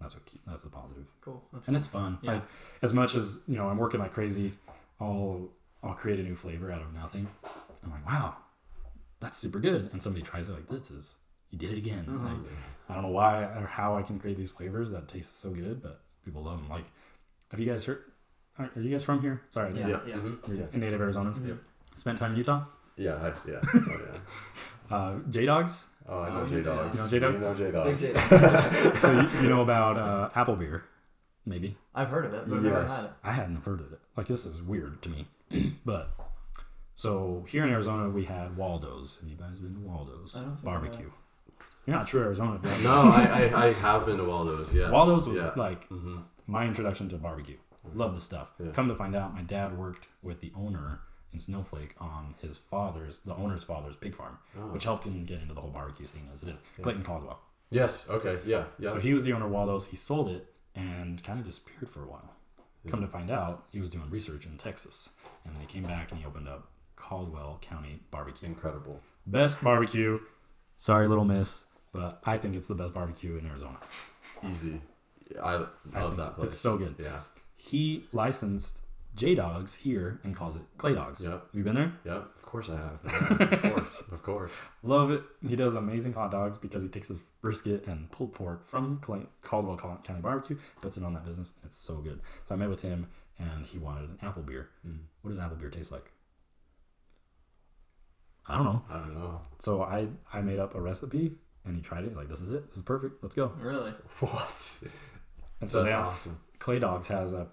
[0.00, 1.42] That's what keep, that's the positive, Cool.
[1.52, 2.18] That's and it's fun.
[2.22, 2.34] Yeah.
[2.34, 2.42] Like
[2.82, 4.52] as much as you know, I'm working like crazy.
[5.00, 5.50] I'll
[5.82, 7.26] I'll create a new flavor out of nothing.
[7.84, 8.36] I'm like, wow,
[9.20, 9.90] that's super good.
[9.92, 11.14] And somebody tries it like this is
[11.60, 12.04] you did it again.
[12.08, 12.28] Uh-huh.
[12.28, 12.36] Like,
[12.88, 15.82] I don't know why or how I can create these flavors that taste so good,
[15.82, 16.68] but people love them.
[16.68, 16.84] Like,
[17.50, 18.02] have you guys heard?
[18.58, 19.42] Are are you guys from here?
[19.50, 20.00] Sorry, I didn't- Yeah.
[20.06, 20.14] Yeah.
[20.16, 20.20] yeah.
[20.22, 20.78] mhm, you're Yeah.
[20.78, 21.34] native Arizonans.
[21.38, 21.58] Mhm.
[21.94, 22.64] Spent time in Utah.
[22.96, 23.14] Yeah.
[23.16, 23.60] I, yeah.
[23.74, 24.00] Oh,
[24.90, 24.96] yeah.
[24.96, 25.84] Uh, J Dawgs.
[26.08, 26.96] Oh, I Oh, know you J Dawgs.
[26.96, 27.34] You know J-Dawgs?
[27.34, 29.00] You know J Dawgs.
[29.00, 30.84] So you, you know about uh, apple beer,
[31.44, 31.76] maybe.
[31.94, 32.90] I've heard of it, but I've never Yes.
[32.96, 33.10] had it.
[33.24, 33.98] I hadn't heard of it.
[34.16, 35.26] Like this is weird to me,
[35.84, 36.12] but
[36.94, 39.16] so here in Arizona we had Waldo's.
[39.20, 41.10] Have you guys been to Waldo's I don't think I barbecue?
[41.86, 42.58] You're not true Arizona.
[42.62, 44.74] You No, I, I, I have been to Waldo's.
[44.74, 44.90] Yes.
[44.90, 45.52] Waldo's was Yeah.
[45.56, 46.18] like hmm
[46.48, 47.56] my introduction to barbecue.
[47.94, 48.48] Love the stuff.
[48.62, 48.70] Yeah.
[48.72, 51.00] Come to find out, my dad worked with the owner
[51.32, 54.68] in Snowflake on his father's, the owner's father's pig farm, Oh.
[54.68, 56.58] which helped him get into the whole barbecue scene as it is.
[56.82, 57.40] Clayton Caldwell.
[57.70, 58.08] Yes.
[58.08, 58.38] Okay.
[58.46, 58.64] Yeah.
[58.78, 58.90] Yeah.
[58.90, 59.86] So he was the owner of Waldo's.
[59.86, 62.32] He sold it and kind of disappeared for a while.
[62.88, 65.08] Come to find out, he was doing research in Texas,
[65.44, 68.46] and then he came back and he opened up Caldwell County Barbecue.
[68.48, 69.00] Incredible.
[69.26, 70.20] Best barbecue.
[70.78, 71.64] Sorry, little miss,
[71.96, 73.78] but I think it's the best barbecue in Arizona.
[74.48, 74.80] Easy.
[75.42, 76.48] I love I that place.
[76.48, 76.94] it's so good.
[76.98, 77.20] Yeah.
[77.56, 78.80] He licensed
[79.16, 81.22] J Dawgs here and calls it Clay Dogs.
[81.22, 81.32] Yep.
[81.32, 81.92] Have you been there?
[82.04, 82.28] Yep.
[82.36, 83.00] Of course I have.
[83.40, 84.02] Yeah, of course.
[84.12, 84.52] Of course.
[84.82, 85.22] Love it.
[85.46, 89.22] He does amazing hot dogs because he takes his brisket and pulled pork from Clay,
[89.42, 91.52] Caldwell County Barbecue, puts it on that business.
[91.64, 92.20] It's so good.
[92.48, 94.68] So I met with him, and he wanted an apple beer.
[94.86, 94.98] Mm.
[95.22, 96.10] What does apple beer taste like?
[98.48, 98.82] I don't know.
[98.88, 99.40] I don't know.
[99.58, 101.32] So I I made up a recipe,
[101.66, 102.08] and he tried it.
[102.08, 102.68] He's like, "This is it.
[102.70, 103.22] This is perfect.
[103.22, 103.92] Let's go." Really?
[104.20, 104.82] What?
[105.60, 106.38] And so That's now awesome.
[106.58, 107.46] Clay Dogs has a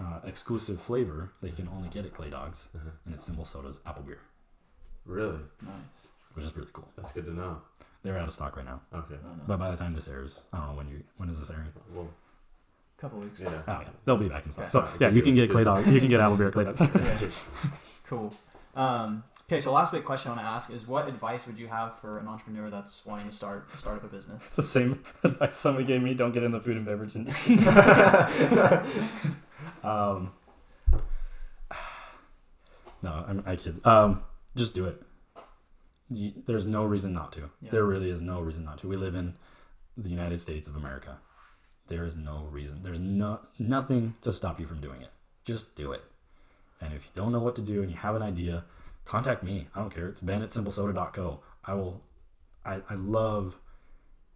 [0.00, 2.90] uh, exclusive flavor that you can only get at Clay Dogs, Uh-huh.
[3.04, 4.18] and it's Simple Soda's apple beer,
[5.06, 5.38] Really?
[5.62, 5.72] Nice.
[6.34, 6.88] which is really cool.
[6.96, 7.60] That's good to know.
[8.02, 9.14] They're out of stock right now, Okay.
[9.14, 9.44] I don't know.
[9.46, 11.68] but by the time this airs, I don't know when you when is this airing.
[11.94, 12.08] Well,
[12.98, 13.38] couple weeks.
[13.40, 13.48] yeah.
[13.68, 14.64] Oh yeah, they'll be back in stock.
[14.66, 14.68] Yeah.
[14.70, 15.88] So yeah, you can get Clay Dogs.
[15.90, 16.80] You can get apple beer at Clay Dogs.
[16.94, 17.30] Yeah.
[18.08, 18.34] Cool.
[18.74, 21.68] Um, okay, so last big question I want to ask is, what advice would you
[21.68, 24.50] have for an entrepreneur that's wanting to start start up a business?
[24.56, 27.56] the same advice somebody gave me: don't get in the food and beverage industry.
[29.82, 30.32] um,
[33.02, 33.84] no, I'm, I kid.
[33.86, 34.22] Um,
[34.56, 35.02] just do it.
[36.10, 37.50] You, there's no reason not to.
[37.60, 37.70] Yeah.
[37.70, 38.88] There really is no reason not to.
[38.88, 39.34] We live in
[39.96, 41.18] the United States of America.
[41.86, 42.82] There is no reason.
[42.82, 45.10] There's no nothing to stop you from doing it.
[45.44, 46.04] Just do it.
[46.80, 48.64] And if you don't know what to do and you have an idea,
[49.08, 49.66] contact me.
[49.74, 50.08] I don't care.
[50.08, 51.40] It's ben at simplesoda.co.
[51.64, 52.00] I will.
[52.64, 53.56] I I love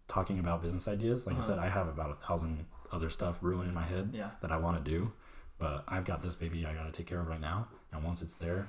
[0.07, 1.25] talking about business ideas.
[1.25, 1.43] Like Uh-huh.
[1.45, 4.31] I said, I have about a thousand other stuff brewing in my head Yeah.
[4.41, 5.11] that I want to do,
[5.57, 7.67] but I've got this baby I got to take care of right now.
[7.91, 8.67] And once it's there,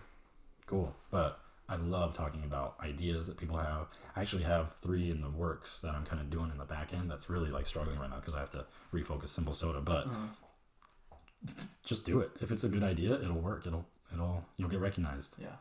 [0.67, 0.95] cool.
[1.11, 3.87] But I love talking about ideas that people have.
[4.17, 6.93] I actually have three in the works that I'm kind of doing in the back
[6.95, 7.11] end.
[7.11, 9.81] That's really like struggling right now because I have to refocus simple soda.
[9.81, 11.55] But Uh-huh.
[11.83, 12.31] just do it.
[12.41, 13.67] If it's a good idea, it'll work.
[13.67, 15.35] It'll it'll you'll get recognized.
[15.39, 15.57] Yeah.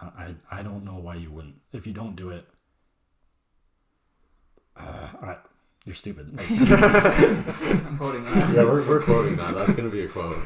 [0.00, 1.56] I I, I don't know why you wouldn't.
[1.72, 2.46] If you don't do it,
[4.76, 5.36] uh, I,
[5.84, 6.38] you're stupid.
[6.38, 6.50] Like,
[7.86, 8.54] I'm quoting that.
[8.54, 9.54] Yeah, we're, we're quoting that.
[9.54, 10.38] That's going to be a quote.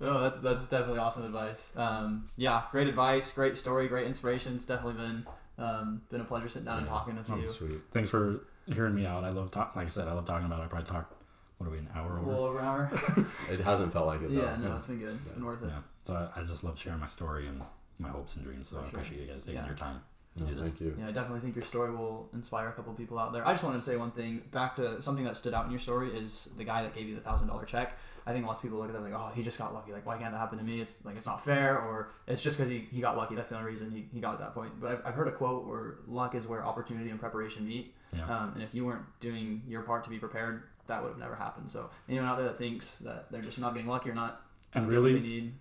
[0.00, 1.72] Oh, that's that's definitely awesome advice.
[1.76, 4.54] Um, yeah, great advice, great story, great inspiration.
[4.54, 5.26] It's definitely been
[5.58, 7.48] um, been a pleasure sitting down and talking with Oh, you.
[7.48, 7.80] Sweet.
[7.90, 9.24] thanks for hearing me out.
[9.24, 9.72] I love talking.
[9.80, 10.64] Like I said, I love talking about it.
[10.64, 11.14] I probably talked.
[11.56, 12.30] What are we an hour A over?
[12.30, 12.92] little over an hour.
[13.50, 14.40] It hasn't felt like it, though.
[14.40, 15.18] yeah, no, it's been good.
[15.24, 15.66] It's been worth it.
[15.70, 15.80] Yeah.
[16.04, 17.60] So I, I just love sharing my story and
[17.98, 18.68] my hopes and dreams.
[18.68, 19.00] So For I sure.
[19.00, 19.66] appreciate you guys taking Yeah.
[19.66, 20.00] your time.
[20.36, 20.62] to No, do this.
[20.62, 20.94] thank you.
[20.98, 23.44] Yeah, I definitely think your story will inspire a couple people out there.
[23.48, 25.80] I just wanted to say one thing back to something that stood out in your
[25.80, 27.96] story is the guy that gave you the thousand dollar check.
[28.26, 29.90] I think lots of people look at that like, oh, he just got lucky.
[29.90, 30.80] Like, why can't that happen to me?
[30.82, 33.34] It's like it's not fair, or it's just because he, he got lucky.
[33.34, 34.78] That's the only reason he, he got at that point.
[34.78, 37.94] But I've, I've heard a quote where luck is where opportunity and preparation meet.
[38.12, 38.24] Yeah.
[38.26, 41.34] Um, and if you weren't doing your part to be prepared, that would have never
[41.34, 41.68] happened.
[41.70, 44.42] So anyone out there that thinks that they're just not getting lucky or not
[44.74, 45.54] And getting what really, they need,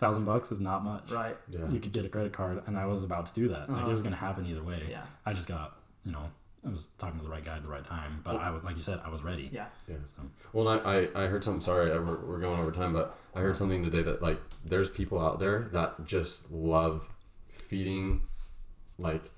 [0.00, 1.10] thousand bucks is not much.
[1.10, 1.36] right?
[1.48, 1.68] Yeah.
[1.70, 3.68] You could get a credit card, and I was about to do that.
[3.70, 3.86] Like Uh-huh.
[3.90, 4.86] it was gonna happen either way.
[4.90, 6.30] Yeah, I just got, you know,
[6.64, 8.20] I was talking to the right guy at the right time.
[8.24, 9.48] But I would, like you said, I was ready.
[9.52, 9.96] yeah, Yeah.
[10.16, 10.22] So,
[10.52, 11.60] Well, I, I, I heard something.
[11.60, 14.90] Sorry, I- we're, we're going over time, but I heard something today that like there's
[14.90, 17.08] people out there that just love
[17.48, 18.22] feeding
[18.98, 19.30] like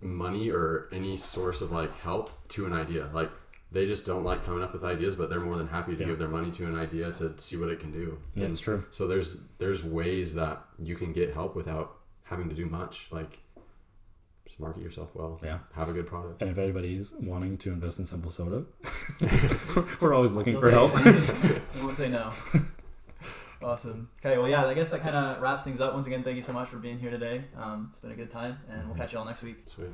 [0.00, 3.08] money or any source of like help to an idea.
[3.12, 3.30] Like
[3.74, 6.06] they just don't like coming up with ideas, but they're more than happy to Yeah.
[6.06, 8.18] give their money to an idea to see what it can do.
[8.34, 8.84] yeah, And it's true.
[8.90, 13.08] so there's there's ways that you can get help without having to do much.
[13.10, 13.40] Like
[14.46, 15.40] just market yourself well.
[15.42, 15.58] Yeah.
[15.74, 16.40] Have a good product.
[16.42, 18.64] And if anybody's wanting to invest in Simple Soda,
[20.00, 20.92] we're always looking You'll for help.
[21.74, 22.30] you won't say no.
[23.62, 24.10] Awesome.
[24.24, 25.94] Okay, well, yeah, I guess that kind of wraps things up.
[25.94, 27.44] Once again, thank you so much for being here today.
[27.56, 29.56] Um, it's been a good time, and we'll catch you all next week.
[29.74, 29.88] Sweet.